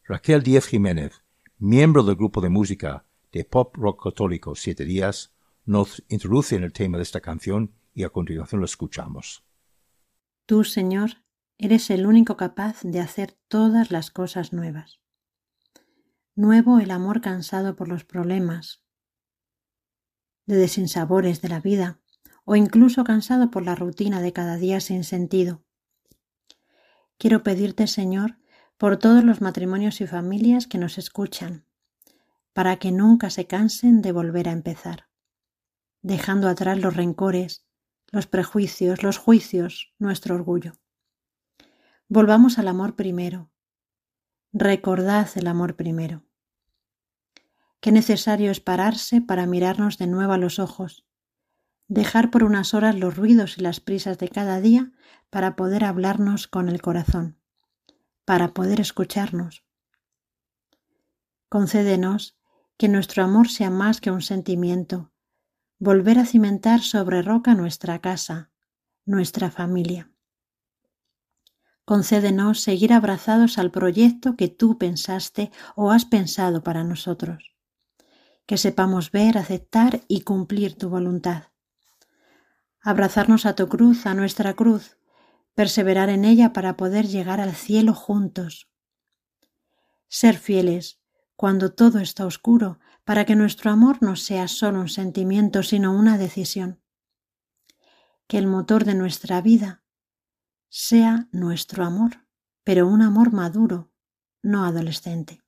[0.03, 1.25] Raquel Díez Jiménez
[1.57, 5.33] miembro del grupo de música de pop rock católico Siete Días,
[5.65, 9.43] nos introduce en el tema de esta canción y a continuación lo escuchamos.
[10.45, 11.23] Tú, Señor,
[11.57, 14.99] eres el único capaz de hacer todas las cosas nuevas.
[16.35, 18.83] Nuevo el amor cansado por los problemas,
[20.45, 21.99] de desinsabores de la vida,
[22.45, 25.63] o incluso cansado por la rutina de cada día sin sentido.
[27.17, 28.37] Quiero pedirte, Señor,
[28.77, 31.65] por todos los matrimonios y familias que nos escuchan,
[32.53, 35.07] para que nunca se cansen de volver a empezar,
[36.01, 37.65] dejando atrás los rencores,
[38.11, 40.73] los prejuicios, los juicios, nuestro orgullo.
[42.07, 43.49] Volvamos al amor primero.
[44.53, 46.23] Recordad el amor primero.
[47.79, 51.04] Qué necesario es pararse para mirarnos de nuevo a los ojos,
[51.87, 54.91] dejar por unas horas los ruidos y las prisas de cada día
[55.29, 57.39] para poder hablarnos con el corazón,
[58.25, 59.63] para poder escucharnos.
[61.49, 62.37] Concédenos
[62.77, 65.11] que nuestro amor sea más que un sentimiento,
[65.79, 68.51] volver a cimentar sobre roca nuestra casa,
[69.05, 70.11] nuestra familia.
[71.85, 77.53] Concédenos seguir abrazados al proyecto que tú pensaste o has pensado para nosotros.
[78.47, 81.54] Que sepamos ver, aceptar y cumplir tu voluntad.
[82.87, 84.99] Abrazarnos a tu cruz, a nuestra cruz,
[85.55, 88.69] perseverar en ella para poder llegar al cielo juntos.
[90.07, 91.01] Ser fieles
[91.35, 96.19] cuando todo está oscuro, para que nuestro amor no sea solo un sentimiento, sino una
[96.19, 96.79] decisión.
[98.27, 99.83] Que el motor de nuestra vida
[100.69, 102.27] sea nuestro amor,
[102.63, 103.91] pero un amor maduro,
[104.43, 105.41] no adolescente.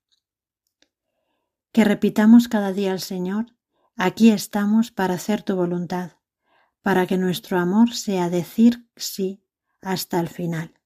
[1.71, 3.55] Que repitamos cada día al Señor,
[3.95, 6.16] aquí estamos para hacer tu voluntad,
[6.87, 9.43] para que nuestro amor sea decir sí
[9.81, 10.76] hasta el final.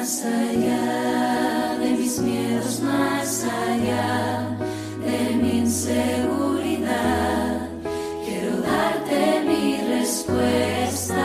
[0.00, 4.56] Más allá de mis miedos, más allá
[5.04, 7.68] de mi inseguridad,
[8.24, 11.20] quiero darte mi respuesta.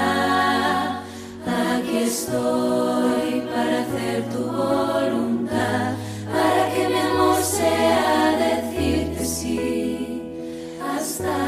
[1.48, 5.94] Aquí estoy para hacer tu voluntad,
[6.34, 10.22] para que mi amor sea decirte sí
[10.86, 11.45] hasta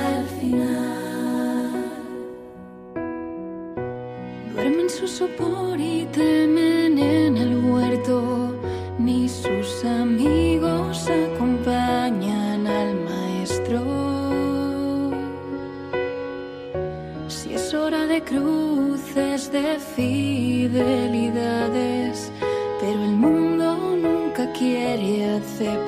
[25.57, 25.86] quiere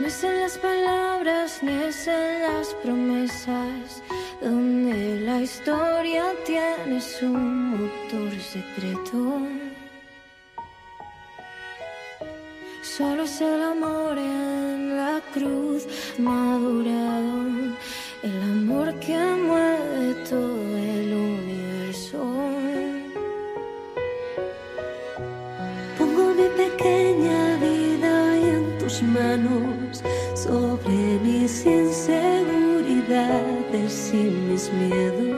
[0.00, 4.02] No es en las palabras ni es en las promesas
[4.40, 9.42] donde la historia tiene su motor secreto.
[12.82, 15.86] Solo es el amor en la cruz
[16.16, 17.76] madurado,
[18.22, 19.69] el amor que mueve
[31.50, 35.36] mis inseguridades y mis miedos.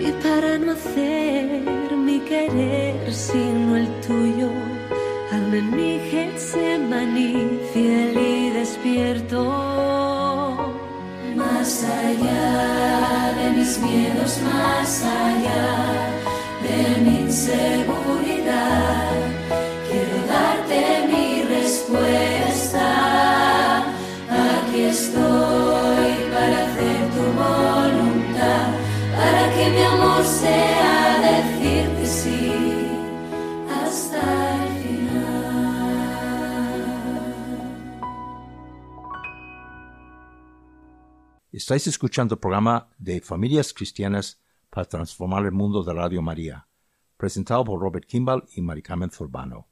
[0.00, 1.62] Y para no hacer
[1.96, 4.50] mi querer sino el tuyo,
[5.30, 9.40] hazme en mi Getsemaní fiel y despierto.
[11.36, 16.10] Más allá de mis miedos, más allá
[16.66, 18.87] de mi inseguridad,
[41.68, 46.66] Estáis escuchando el programa de Familias Cristianas para Transformar el Mundo de Radio María,
[47.18, 49.67] presentado por Robert Kimball y Mari Carmen Zurbano.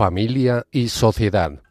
[0.00, 1.62] Familia y sociedad.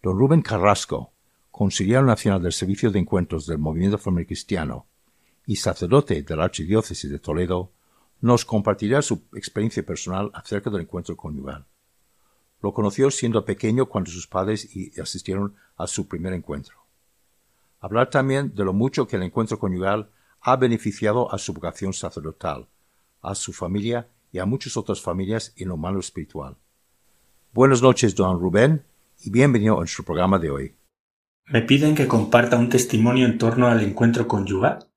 [0.00, 1.12] Don Rubén Carrasco,
[1.50, 4.86] conciliar nacional del Servicio de Encuentros del Movimiento Familiar Cristiano
[5.44, 7.70] y sacerdote de la Archidiócesis de Toledo,
[8.20, 11.66] nos compartirá su experiencia personal acerca del encuentro conyugal.
[12.62, 14.68] Lo conoció siendo pequeño cuando sus padres
[15.00, 16.76] asistieron a su primer encuentro.
[17.80, 20.10] Hablar también de lo mucho que el encuentro conyugal
[20.42, 22.68] ha beneficiado a su vocación sacerdotal,
[23.22, 26.56] a su familia y a muchas otras familias en lo malo espiritual.
[27.52, 28.84] Buenas noches, don Rubén,
[29.22, 30.74] y bienvenido a nuestro programa de hoy.
[31.46, 34.89] Me piden que comparta un testimonio en torno al encuentro conyugal.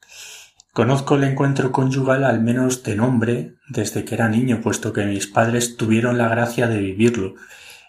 [0.73, 5.27] Conozco el encuentro conyugal al menos de nombre desde que era niño, puesto que mis
[5.27, 7.35] padres tuvieron la gracia de vivirlo.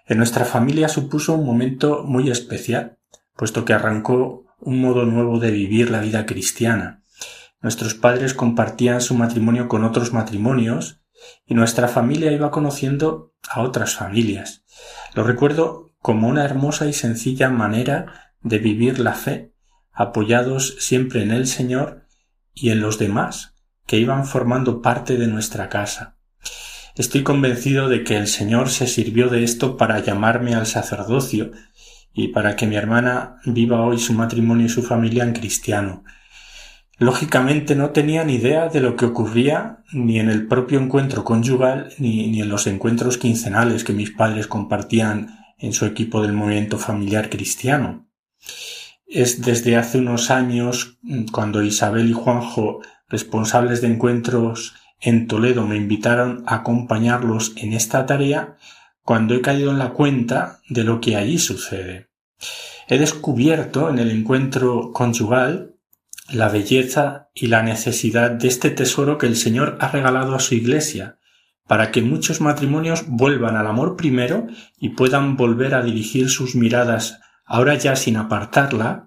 [0.05, 2.99] En nuestra familia supuso un momento muy especial,
[3.37, 7.03] puesto que arrancó un modo nuevo de vivir la vida cristiana.
[7.62, 11.01] Nuestros padres compartían su matrimonio con otros matrimonios
[11.47, 14.66] y nuestra familia iba conociendo a otras familias.
[15.14, 19.55] Lo recuerdo como una hermosa y sencilla manera de vivir la fe,
[19.90, 22.03] apoyados siempre en el Señor
[22.54, 23.54] y en los demás
[23.86, 26.16] que iban formando parte de nuestra casa.
[26.96, 31.50] Estoy convencido de que el Señor se sirvió de esto para llamarme al sacerdocio
[32.12, 36.04] y para que mi hermana viva hoy su matrimonio y su familia en cristiano.
[36.96, 41.92] Lógicamente no tenía ni idea de lo que ocurría ni en el propio encuentro conyugal
[41.98, 46.78] ni, ni en los encuentros quincenales que mis padres compartían en su equipo del movimiento
[46.78, 48.06] familiar cristiano.
[49.06, 50.98] Es desde hace unos años
[51.30, 58.06] cuando Isabel y Juanjo, responsables de encuentros en Toledo, me invitaron a acompañarlos en esta
[58.06, 58.56] tarea,
[59.02, 62.08] cuando he caído en la cuenta de lo que allí sucede.
[62.88, 65.76] He descubierto en el encuentro conyugal
[66.32, 70.54] la belleza y la necesidad de este tesoro que el Señor ha regalado a su
[70.54, 71.18] Iglesia,
[71.66, 74.46] para que muchos matrimonios vuelvan al amor primero
[74.78, 79.07] y puedan volver a dirigir sus miradas, ahora ya sin apartarla,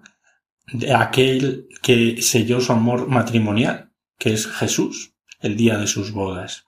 [0.72, 6.64] de aquel que selló su amor matrimonial, que es Jesús, el día de sus bodas.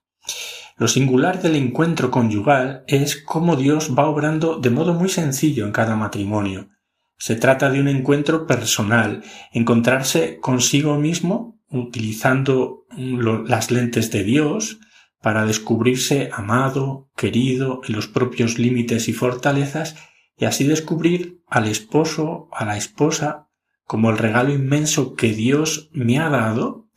[0.77, 5.73] Lo singular del encuentro conyugal es cómo Dios va obrando de modo muy sencillo en
[5.73, 6.71] cada matrimonio.
[7.19, 14.81] Se trata de un encuentro personal, encontrarse consigo mismo utilizando las lentes de Dios
[15.21, 19.97] para descubrirse amado, querido en los propios límites y fortalezas
[20.41, 23.51] y así descubrir al esposo, a la esposa,
[23.85, 26.89] como el regalo inmenso que Dios me ha dado,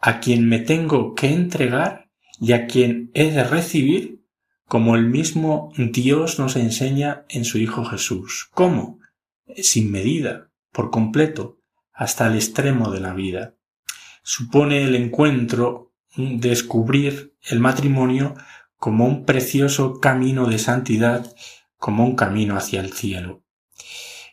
[0.00, 2.10] a quien me tengo que entregar
[2.40, 4.24] y a quien he de recibir,
[4.66, 8.50] como el mismo Dios nos enseña en su Hijo Jesús.
[8.52, 8.98] ¿Cómo?
[9.56, 11.60] Sin medida, por completo,
[11.92, 13.54] hasta el extremo de la vida.
[14.24, 18.34] Supone el encuentro descubrir el matrimonio
[18.76, 21.32] como un precioso camino de santidad,
[21.82, 23.42] como un camino hacia el cielo.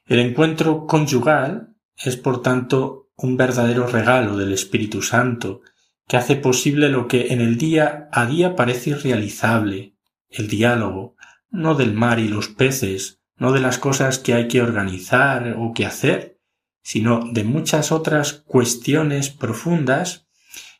[0.05, 5.61] El encuentro conyugal es, por tanto, un verdadero regalo del Espíritu Santo,
[6.07, 9.95] que hace posible lo que en el día a día parece irrealizable,
[10.29, 11.15] el diálogo,
[11.49, 15.73] no del mar y los peces, no de las cosas que hay que organizar o
[15.73, 16.39] que hacer,
[16.83, 20.27] sino de muchas otras cuestiones profundas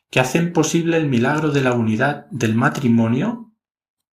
[0.08, 3.52] que hacen posible el milagro de la unidad del matrimonio,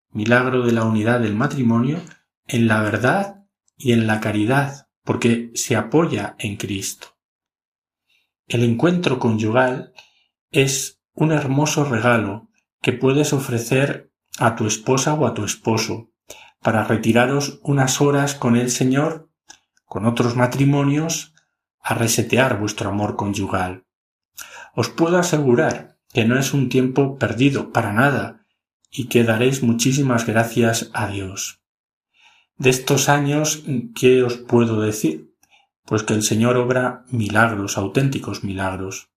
[0.10, 2.02] milagro de la unidad del matrimonio
[2.48, 3.46] en la verdad
[3.76, 7.18] y en la caridad, porque se apoya en Cristo.
[8.48, 9.94] El encuentro conyugal
[10.52, 12.50] es un hermoso regalo
[12.82, 16.12] que puedes ofrecer a tu esposa o a tu esposo
[16.62, 19.30] para retiraros unas horas con el Señor,
[19.86, 21.34] con otros matrimonios,
[21.82, 23.86] a resetear vuestro amor conyugal.
[24.76, 28.46] Os puedo asegurar que no es un tiempo perdido para nada
[28.92, 31.62] y que daréis muchísimas gracias a Dios.
[32.58, 33.64] De estos años,
[33.96, 35.32] ¿qué os puedo decir?
[35.86, 39.10] Pues que el Señor obra milagros, auténticos milagros.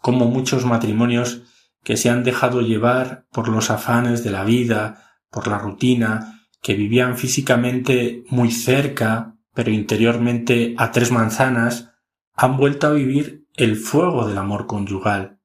[0.00, 1.42] Como muchos matrimonios
[1.84, 6.74] que se han dejado llevar por los afanes de la vida, por la rutina, que
[6.74, 11.92] vivían físicamente muy cerca, pero interiormente a tres manzanas,
[12.34, 15.38] han vuelto a vivir el fuego del amor conyugal,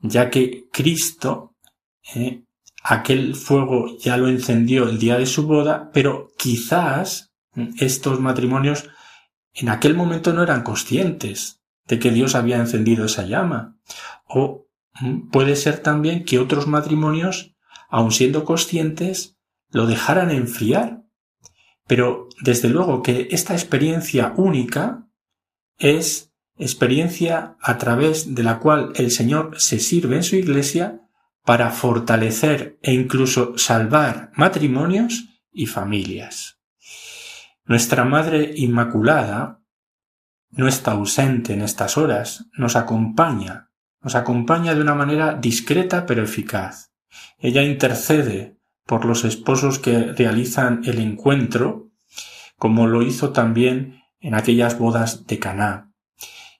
[0.00, 1.56] ya que Cristo
[2.14, 2.44] eh,
[2.88, 7.34] aquel fuego ya lo encendió el día de su boda, pero quizás
[7.78, 8.88] estos matrimonios
[9.52, 13.76] en aquel momento no eran conscientes de que Dios había encendido esa llama.
[14.24, 14.68] O
[15.00, 17.54] mm, puede ser también que otros matrimonios,
[17.90, 19.36] aun siendo conscientes,
[19.70, 21.02] lo dejaran enfriar.
[21.86, 25.06] Pero desde luego que esta experiencia única
[25.76, 31.02] es experiencia a través de la cual el Señor se sirve en su iglesia
[31.48, 36.58] para fortalecer e incluso salvar matrimonios y familias.
[37.64, 39.62] Nuestra Madre Inmaculada
[40.50, 43.70] no está ausente en estas horas, nos acompaña,
[44.02, 46.92] nos acompaña de una manera discreta pero eficaz.
[47.38, 51.88] Ella intercede por los esposos que realizan el encuentro,
[52.58, 55.94] como lo hizo también en aquellas bodas de Caná.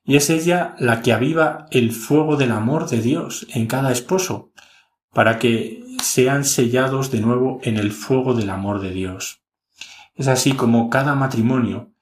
[0.03, 4.51] Y es ella la que aviva el fuego del amor de Dios en cada esposo,
[5.12, 9.42] para que sean sellados de nuevo en el fuego del amor de Dios.
[10.14, 11.92] Es así como cada matrimonio,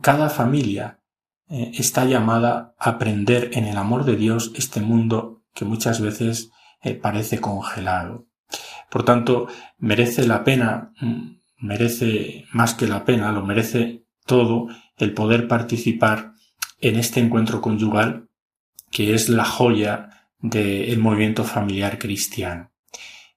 [0.00, 1.00] cada familia
[1.48, 6.50] eh, está llamada a aprender en el amor de Dios este mundo que muchas veces
[6.82, 8.26] eh, parece congelado.
[8.90, 9.48] Por tanto,
[9.78, 16.32] merece la pena, mm, merece más que la pena, lo merece todo el poder participar
[16.80, 18.28] en este encuentro conyugal
[18.90, 20.13] que es la joya
[20.44, 22.70] del movimiento familiar cristiano.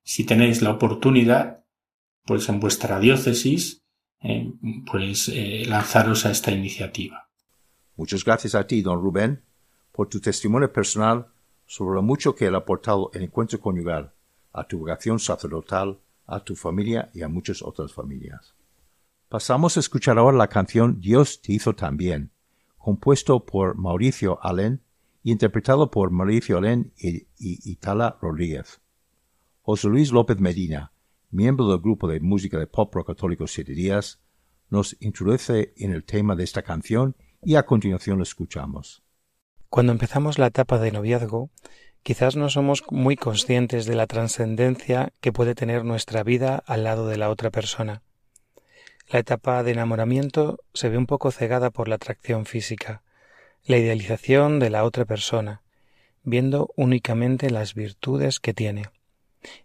[0.04, 1.64] Si tenéis la oportunidad,
[2.26, 3.82] pues en vuestra diócesis,
[4.22, 4.52] eh,
[4.86, 7.30] pues eh, lanzaros a esta iniciativa.
[7.96, 9.42] Muchas gracias a ti, don Rubén,
[9.94, 11.28] por tu testimonio personal
[11.66, 14.12] sobre lo mucho que ha aportado el encuentro conyugal
[14.52, 18.54] a tu vocación sacerdotal, a tu familia y a muchas otras familias.
[19.30, 22.32] Pasamos a escuchar ahora la canción Dios te hizo también,
[22.78, 24.82] compuesto por Mauricio Allen
[25.32, 28.80] interpretado por Mauricio Alén y, Itala Rodríguez.
[29.62, 30.94] José Luis López Medina,
[31.32, 33.74] miembro del grupo de música de pop rock católico Siete
[34.70, 39.04] nos introduce en el tema de esta canción y a continuación lo escuchamos.
[39.70, 41.50] Cuando empezamos la etapa de noviazgo,
[42.04, 47.08] quizás no somos muy conscientes de la trascendencia que puede tener nuestra vida al lado
[47.08, 48.02] de la otra persona.
[49.10, 53.04] La etapa de enamoramiento se ve un poco cegada por la atracción física,
[53.68, 55.62] la idealización de la otra persona,
[56.24, 58.84] viendo únicamente las virtudes que tiene.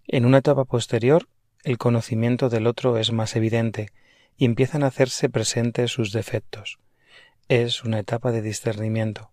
[0.08, 1.28] En una etapa posterior,
[1.62, 3.90] el conocimiento del otro es más evidente
[4.36, 6.80] y empiezan a hacerse presentes sus defectos.
[7.46, 9.30] Es una etapa de discernimiento.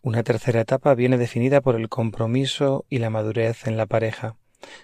[0.00, 4.36] Una tercera etapa viene definida por el compromiso y la madurez en la pareja,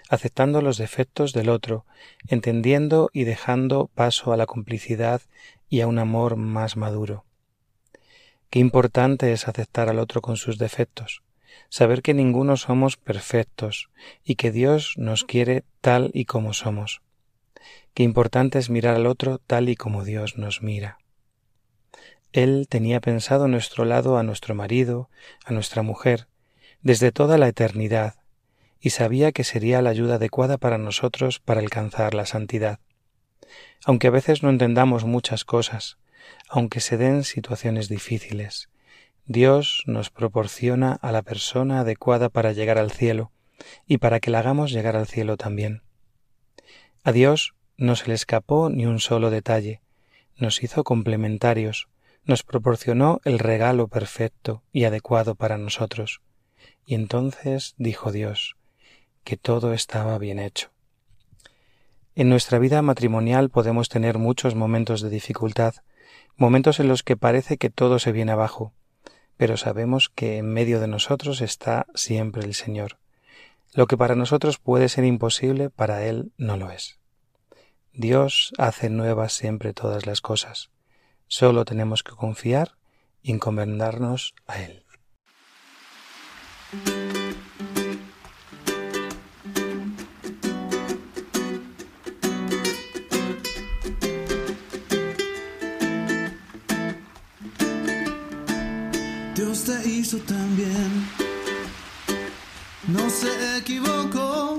[0.09, 1.85] aceptando los defectos del otro,
[2.27, 5.21] entendiendo y dejando paso a la complicidad
[5.69, 7.23] y a un amor más maduro.
[8.53, 11.23] Qué importante es aceptar al otro con sus defectos,
[11.69, 13.89] saber que ninguno somos perfectos
[14.23, 17.01] y que Dios nos quiere tal y como somos.
[17.95, 20.99] Qué importante es mirar al otro tal y como Dios nos mira.
[22.31, 25.09] Él tenía pensado nuestro lado a nuestro marido,
[25.43, 26.27] a nuestra mujer,
[26.83, 28.17] desde toda la eternidad,
[28.79, 32.77] y sabía que sería la ayuda adecuada para nosotros para alcanzar la santidad.
[33.83, 35.97] Aunque a veces no entendamos muchas cosas,
[36.49, 38.69] aunque se den situaciones difíciles.
[39.25, 43.31] Dios nos proporciona a la persona adecuada para llegar al cielo
[43.87, 45.81] y para que la hagamos llegar al cielo también.
[47.03, 49.81] A Dios no se le escapó ni un solo detalle,
[50.37, 51.87] nos hizo complementarios,
[52.25, 56.21] nos proporcionó el regalo perfecto y adecuado para nosotros.
[56.85, 58.55] Y entonces dijo Dios
[59.23, 60.69] que todo estaba bien hecho.
[62.15, 65.75] En nuestra vida matrimonial podemos tener muchos momentos de dificultad,
[66.35, 68.73] momentos en los que parece que todo se viene abajo,
[69.37, 72.97] pero sabemos que en medio de nosotros está siempre el Señor.
[73.73, 76.99] Lo que para nosotros puede ser imposible, para Él no lo es.
[77.93, 80.69] Dios hace nuevas siempre todas las cosas.
[81.27, 82.75] Solo tenemos que confiar
[83.21, 84.82] y encomendarnos a Él.
[99.95, 101.07] Hizo también,
[102.87, 104.57] no se equivocó.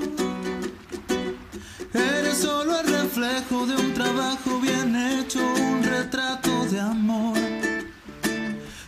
[1.93, 7.37] Eres solo el reflejo de un trabajo bien hecho, un retrato de amor.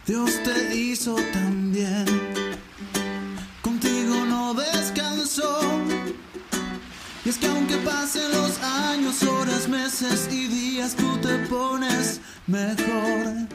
[0.06, 2.06] Dios te hizo también,
[3.60, 5.58] contigo no descansó.
[7.24, 13.48] Y es que aunque pasen los años, horas, meses y días, tú te pones mejor.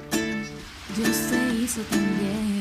[0.97, 2.60] Dios te hizo también,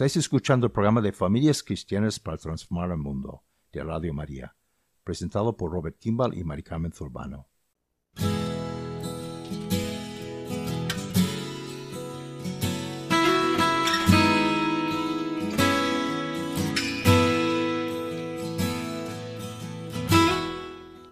[0.00, 4.56] Estáis escuchando el programa de Familias Cristianas para Transformar el Mundo de Radio María,
[5.04, 7.48] presentado por Robert Kimball y Mari Carmen Zurbano.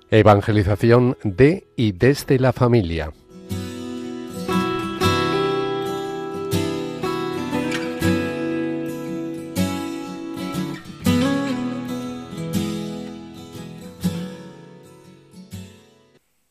[0.09, 3.13] Evangelización de y desde la familia.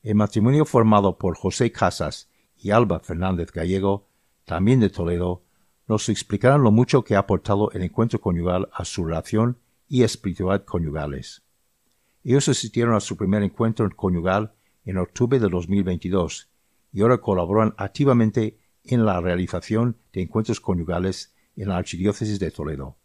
[0.07, 4.07] El matrimonio formado por José Casas y Alba Fernández Gallego,
[4.45, 5.43] también de Toledo,
[5.85, 10.63] nos explicarán lo mucho que ha aportado el encuentro conyugal a su relación y espiritualidad
[10.63, 11.43] conyugales.
[12.23, 14.53] Ellos asistieron a su primer encuentro conyugal
[14.85, 16.51] en octubre de 2022
[16.93, 22.95] y ahora colaboran activamente en la realización de encuentros conyugales en la Archidiócesis de Toledo.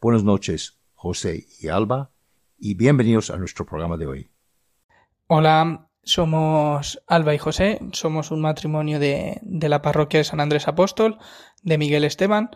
[0.00, 2.12] Buenas noches, José y Alba,
[2.56, 4.30] y bienvenidos a nuestro programa de hoy.
[5.26, 11.18] Hola, somos Alba y José, somos un matrimonio de, la parroquia de San Andrés Apóstol,
[11.62, 12.50] de Miguel Esteban,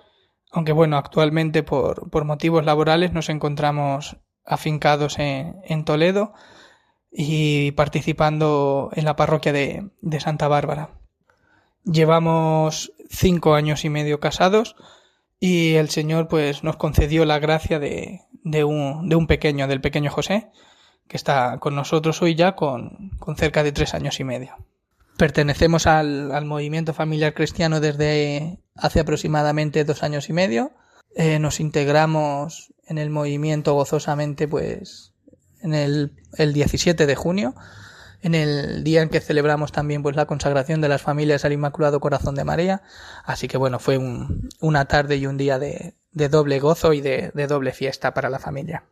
[0.50, 6.32] aunque bueno, actualmente por, motivos laborales nos encontramos afincados en, Toledo
[7.10, 9.90] y participando en la parroquia de,
[10.20, 10.90] Santa Bárbara.
[11.84, 14.76] Llevamos cinco años y medio casados
[15.40, 19.80] y el Señor pues nos concedió la gracia de, de, un, de un pequeño, del
[19.80, 20.50] pequeño José,
[21.08, 24.54] que está con nosotros hoy ya con, con cerca de tres años y medio.
[25.16, 30.70] Pertenecemos al, al, movimiento familiar cristiano desde hace aproximadamente dos años y medio.
[31.16, 35.14] Eh, nos integramos en el movimiento gozosamente pues
[35.60, 37.54] en el, el 17 de junio,
[38.22, 41.98] en el día en que celebramos también pues la consagración de las familias al Inmaculado
[41.98, 42.82] Corazón de María.
[43.24, 47.00] Así que bueno, fue un, una tarde y un día de, de doble gozo y
[47.00, 48.84] de, de doble fiesta para la familia.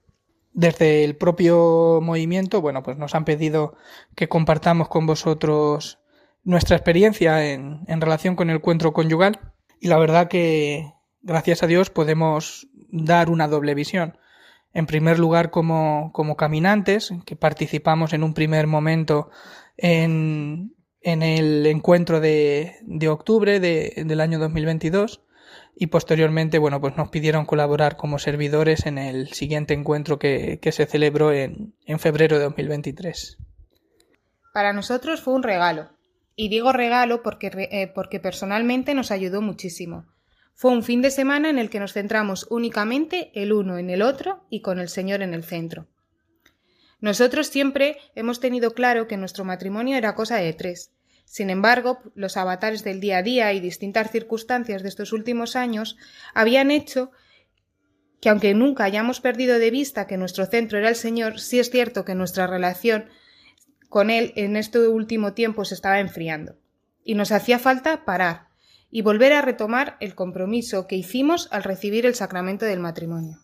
[0.56, 3.76] Desde el propio movimiento, bueno, pues nos han pedido
[4.14, 5.98] que compartamos con vosotros
[6.44, 11.66] nuestra experiencia en, en relación con el encuentro conyugal y la verdad que, gracias a
[11.66, 14.16] Dios, podemos dar una doble visión.
[14.72, 19.28] En primer lugar, como, como caminantes, que participamos en un primer momento
[19.76, 25.20] en, en el encuentro de, de octubre de, del año 2022
[25.78, 30.86] y posteriormente, bueno, pues nos pidieron colaborar como servidores en el siguiente encuentro que, se
[30.86, 33.36] celebró en, en febrero de 2023.
[34.54, 35.90] Para nosotros fue un regalo.
[36.34, 40.06] Y digo regalo porque, eh, porque personalmente nos ayudó muchísimo.
[40.54, 44.00] Fue un fin de semana en el que nos centramos únicamente el uno en el
[44.00, 45.88] otro y con el Señor en el centro.
[47.00, 50.95] Nosotros siempre hemos tenido claro que nuestro matrimonio era cosa de tres,
[51.26, 55.98] sin embargo, los avatares del día a día y distintas circunstancias de estos últimos años
[56.32, 57.10] habían hecho
[58.20, 61.70] que aunque nunca hayamos perdido de vista que nuestro centro era el Señor, sí es
[61.70, 63.10] cierto que nuestra relación
[63.88, 66.56] con Él en este último tiempo se estaba enfriando.
[67.04, 68.48] Y nos hacía falta parar
[68.90, 73.40] y volver a retomar el compromiso que hicimos al recibir el sacramento del matrimonio.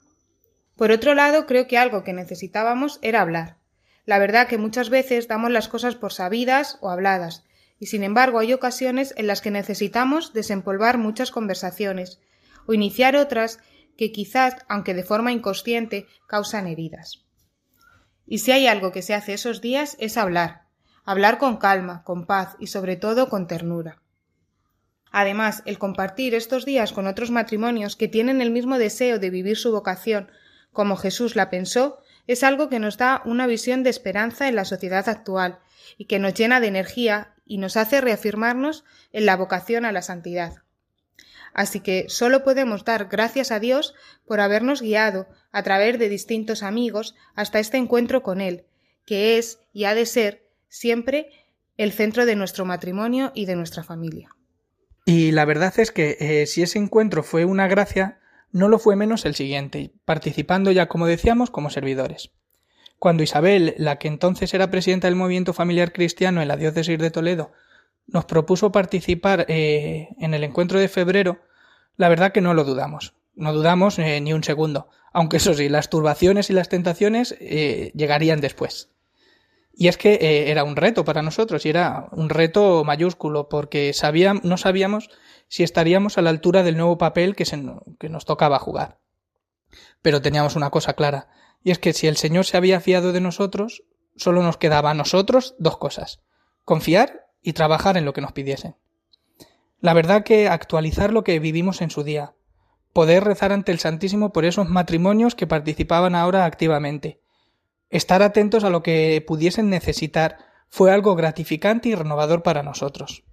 [0.77, 3.59] Por otro lado, creo que algo que necesitábamos era hablar.
[4.07, 7.45] La verdad que muchas veces damos las cosas por sabidas o habladas,
[7.83, 12.21] y sin embargo hay ocasiones en las que necesitamos desempolvar muchas conversaciones
[12.65, 13.59] o iniciar otras
[13.97, 17.25] que quizás, aunque de forma inconsciente, causan heridas.
[18.25, 20.69] Y si hay algo que se hace esos días es hablar,
[21.05, 24.01] hablar con calma, con paz y sobre todo con ternura.
[25.11, 29.57] Además, el compartir estos días con otros matrimonios que tienen el mismo deseo de vivir
[29.57, 30.31] su vocación
[30.71, 34.65] como Jesús la pensó, es algo que nos da una visión de esperanza en la
[34.65, 35.59] sociedad actual
[35.99, 40.03] y que nos llena de energía y nos hace reafirmarnos en la vocación a la
[40.03, 40.63] santidad.
[41.55, 43.95] Así que solo podemos dar gracias a Dios
[44.27, 48.65] por habernos guiado a través de distintos amigos hasta este encuentro con Él,
[49.05, 51.29] que es y ha de ser siempre
[51.77, 54.31] el centro de nuestro matrimonio y de nuestra familia.
[55.05, 58.21] Y la verdad es que eh, si ese encuentro fue una gracia,
[58.53, 62.31] no lo fue menos el siguiente, participando ya, como decíamos, como servidores.
[63.03, 67.11] Cuando Isabel, la que entonces era presidenta del movimiento familiar cristiano en la diócesis de
[67.11, 67.51] Toledo,
[68.07, 71.41] nos propuso participar eh, en el encuentro de febrero,
[71.97, 73.15] la verdad que no lo dudamos.
[73.35, 74.89] No dudamos eh, ni un segundo.
[75.13, 78.91] Aunque eso sí, las turbaciones y las tentaciones eh, llegarían después.
[79.75, 83.93] Y es que era un reto para nosotros y era un reto mayúsculo porque
[84.45, 85.11] no sabíamos
[85.49, 88.99] si estaríamos a la altura del nuevo papel que nos tocaba jugar.
[90.03, 91.31] Pero teníamos una cosa clara,
[91.65, 93.85] y es que si el Señor se había fiado de nosotros,
[94.17, 96.21] solo nos quedaba a nosotros dos cosas,
[96.65, 98.77] confiar y trabajar en lo que nos pidiesen.
[99.81, 102.35] La verdad que actualizar lo que vivimos en su día,
[102.93, 107.21] poder rezar ante el Santísimo por esos matrimonios que participaban ahora activamente,
[107.91, 110.39] estar atentos a lo que pudiesen necesitar,
[110.69, 113.25] fue algo gratificante y renovador para nosotros.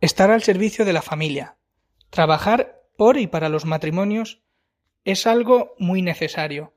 [0.00, 1.58] Estar al servicio de la familia,
[2.10, 4.40] trabajar por y para los matrimonios
[5.04, 6.74] es algo muy necesario,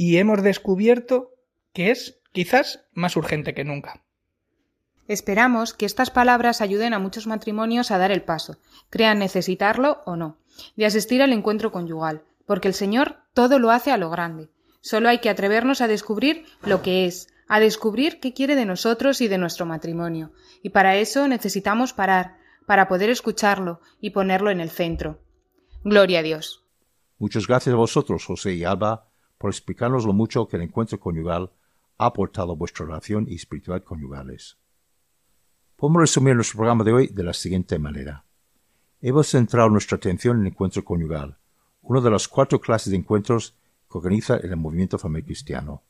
[0.00, 1.34] y hemos descubierto
[1.74, 4.02] que es quizás más urgente que nunca.
[5.08, 8.56] Esperamos que estas palabras ayuden a muchos matrimonios a dar el paso,
[8.88, 10.38] crean necesitarlo o no,
[10.74, 14.48] de asistir al encuentro conyugal, porque el Señor todo lo hace a lo grande.
[14.80, 19.20] Solo hay que atrevernos a descubrir lo que es, a descubrir qué quiere de nosotros
[19.20, 20.32] y de nuestro matrimonio.
[20.62, 25.20] Y para eso necesitamos parar, para poder escucharlo y ponerlo en el centro.
[25.84, 26.64] Gloria a Dios.
[27.18, 29.09] Muchas gracias a vosotros, José y Alba,
[29.40, 31.50] por explicarnos lo mucho que el encuentro conyugal
[31.96, 34.58] ha aportado a vuestra relación y espiritualidad conyugales.
[35.76, 38.26] Podemos resumir nuestro programa de hoy de la siguiente manera.
[39.00, 41.38] Hemos centrado nuestra atención en el encuentro conyugal,
[41.80, 43.56] una de las cuatro clases de encuentros
[43.90, 45.82] que organiza el movimiento familiar cristiano.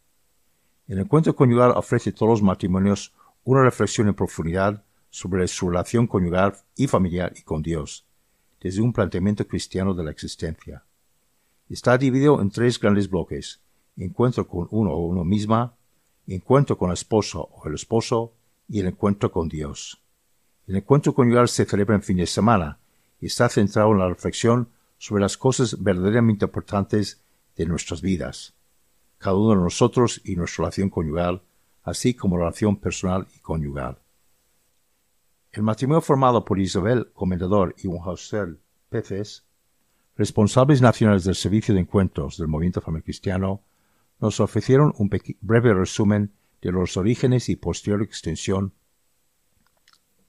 [0.86, 6.06] El encuentro conyugal ofrece a todos los matrimonios una reflexión en profundidad sobre su relación
[6.06, 8.06] conyugal y familiar y con Dios,
[8.60, 10.84] desde un planteamiento cristiano de la existencia.
[11.70, 13.60] Está dividido en tres grandes bloques,
[13.96, 15.76] encuentro con uno o uno misma,
[16.26, 18.32] encuentro con el esposo o el esposo
[18.68, 20.02] y el encuentro con Dios.
[20.66, 22.78] El encuentro conyugal se celebra en fin de semana
[23.20, 24.68] y está centrado en la reflexión
[24.98, 27.22] sobre las cosas verdaderamente importantes
[27.56, 28.52] de nuestras vidas,
[29.18, 31.40] cada uno de nosotros y nuestra relación conyugal,
[31.84, 33.96] así como la relación personal y conyugal.
[35.52, 38.56] El matrimonio formado por Isabel Comendador y José
[38.88, 39.44] Peces,
[40.20, 43.62] responsables nacionales del Servicio de Encuentros del Movimiento Familiar Cristiano,
[44.18, 45.08] nos ofrecieron un
[45.40, 48.74] breve resumen de los orígenes y posterior extensión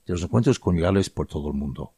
[0.06, 1.94] de los encuentros conyugales por todo el mundo.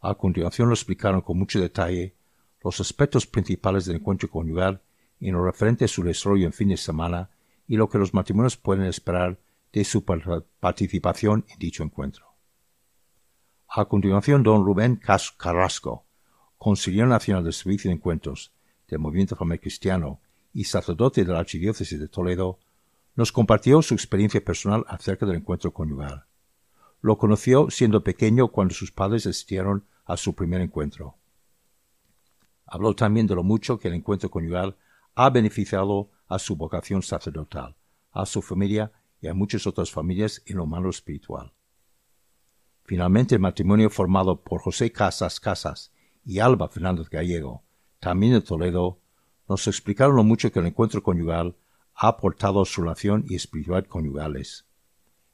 [0.00, 2.16] A continuación lo explicaron con mucho detalle
[2.64, 4.80] los aspectos principales del encuentro conyugal
[5.20, 7.28] en lo referente a su desarrollo en fin de semana
[7.68, 9.38] y lo que los matrimonios pueden esperar
[9.70, 12.24] de su participación en dicho encuentro.
[13.68, 16.06] A continuación, don Rubén Carrasco,
[16.62, 18.52] consejero nacional del Servicio de Encuentros
[18.86, 20.20] del Movimiento Familiar Cristiano
[20.54, 22.60] y sacerdote de la Archidiócesis de Toledo,
[23.16, 26.24] nos compartió su experiencia personal acerca del encuentro conyugal.
[27.00, 31.16] Lo conoció siendo pequeño cuando sus padres asistieron a su primer encuentro.
[32.66, 34.76] Habló también de lo mucho que el encuentro conyugal
[35.16, 37.74] ha beneficiado a su vocación sacerdotal,
[38.12, 41.52] a su familia y a muchas otras familias en lo malo espiritual.
[42.84, 45.90] Finalmente, el matrimonio formado por José Casas Casas
[46.24, 47.62] y Alba Fernández Gallego,
[48.00, 48.98] también de Toledo,
[49.48, 51.56] nos explicaron lo mucho que el encuentro conyugal
[51.94, 54.64] ha aportado a su relación y espiritualidad conyugales.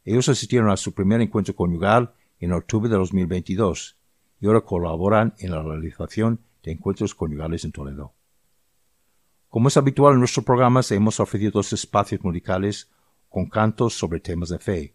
[0.05, 3.97] Ellos asistieron a su primer encuentro conyugal en octubre de 2022
[4.41, 8.13] y ahora colaboran en la realización de encuentros conyugales en Toledo.
[9.49, 12.91] Como es habitual en nuestros programas, hemos ofrecido dos espacios musicales
[13.29, 14.95] con cantos sobre temas de fe,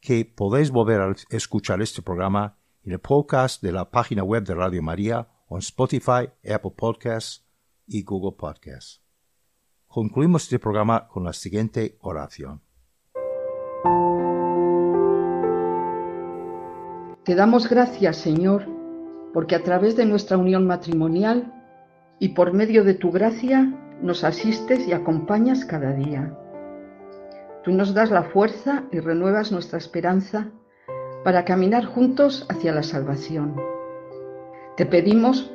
[0.01, 4.53] que podéis volver a escuchar este programa en el podcast de la página web de
[4.53, 7.45] Radio María o en Spotify, Apple Podcasts
[7.87, 9.01] y Google Podcasts.
[9.87, 12.61] Concluimos este programa con la siguiente oración.
[17.23, 18.67] Te damos gracias, Señor,
[19.35, 21.51] porque a través de nuestra unión matrimonial
[22.19, 23.69] y por medio de tu gracia
[24.01, 26.33] nos asistes y acompañas cada día.
[27.61, 30.51] Tú nos das la fuerza y renuevas nuestra esperanza
[31.25, 33.57] para caminar juntos hacia la salvación.
[34.77, 35.51] Te pedimos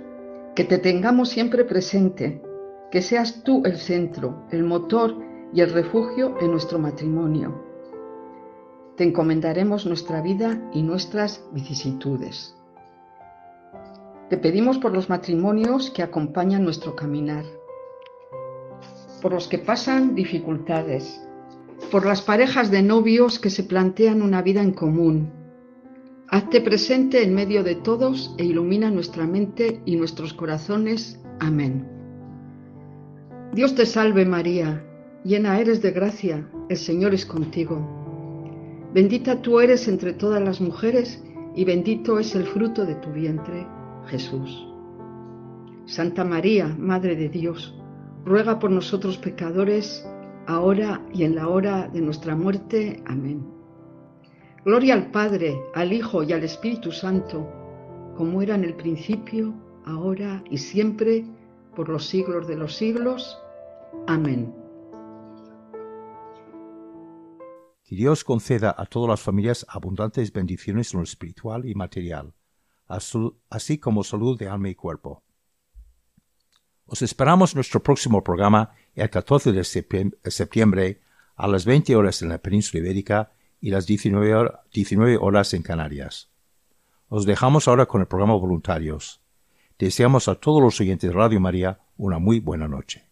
[0.54, 2.42] que te tengamos siempre presente,
[2.90, 5.16] que seas tú el centro, el motor
[5.54, 7.64] y el refugio en nuestro matrimonio.
[8.98, 12.59] Te encomendaremos nuestra vida y nuestras vicisitudes.
[14.30, 17.44] Te pedimos por los matrimonios que acompañan nuestro caminar,
[19.20, 21.20] por los que pasan dificultades,
[21.90, 25.40] por las parejas de novios que se plantean una vida en común,
[26.32, 31.18] Hazte presente en medio de todos e ilumina nuestra mente y nuestros corazones.
[31.40, 31.88] Amén.
[33.52, 34.80] Dios te salve María,
[35.24, 37.84] llena eres de gracia, el Señor es contigo.
[38.94, 41.20] Bendita tú eres entre todas las mujeres
[41.56, 43.66] y bendito es el fruto de tu vientre,
[44.06, 44.66] Jesús.
[45.86, 47.76] Santa María, Madre de Dios,
[48.24, 50.06] ruega por nosotros pecadores,
[50.46, 53.02] ahora y en la hora de nuestra muerte.
[53.06, 53.46] Amén.
[54.64, 57.48] Gloria al Padre, al Hijo y al Espíritu Santo,
[58.16, 59.54] como era en el principio,
[59.86, 61.24] ahora y siempre,
[61.74, 63.38] por los siglos de los siglos.
[64.06, 64.54] Amén.
[67.84, 72.34] Que Dios conceda a todas las familias abundantes bendiciones en lo espiritual y material,
[73.48, 75.22] así como salud de alma y cuerpo.
[76.86, 81.00] Os esperamos nuestro próximo programa el 14 de septiembre
[81.36, 83.30] a las 20 horas en la península ibérica
[83.60, 86.30] y las 19 horas en Canarias.
[87.08, 89.20] Os dejamos ahora con el programa Voluntarios.
[89.78, 93.04] Deseamos a todos los oyentes de Radio María una muy buena noche.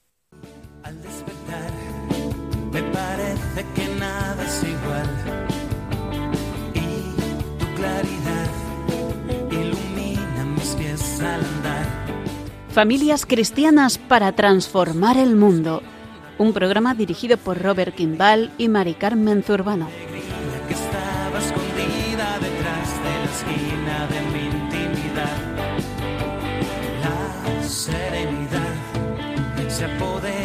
[12.79, 15.83] Familias cristianas para transformar el mundo.
[16.39, 19.89] Un programa dirigido por Robert Kimball y Mari Carmen Zurbano.
[29.68, 30.38] se.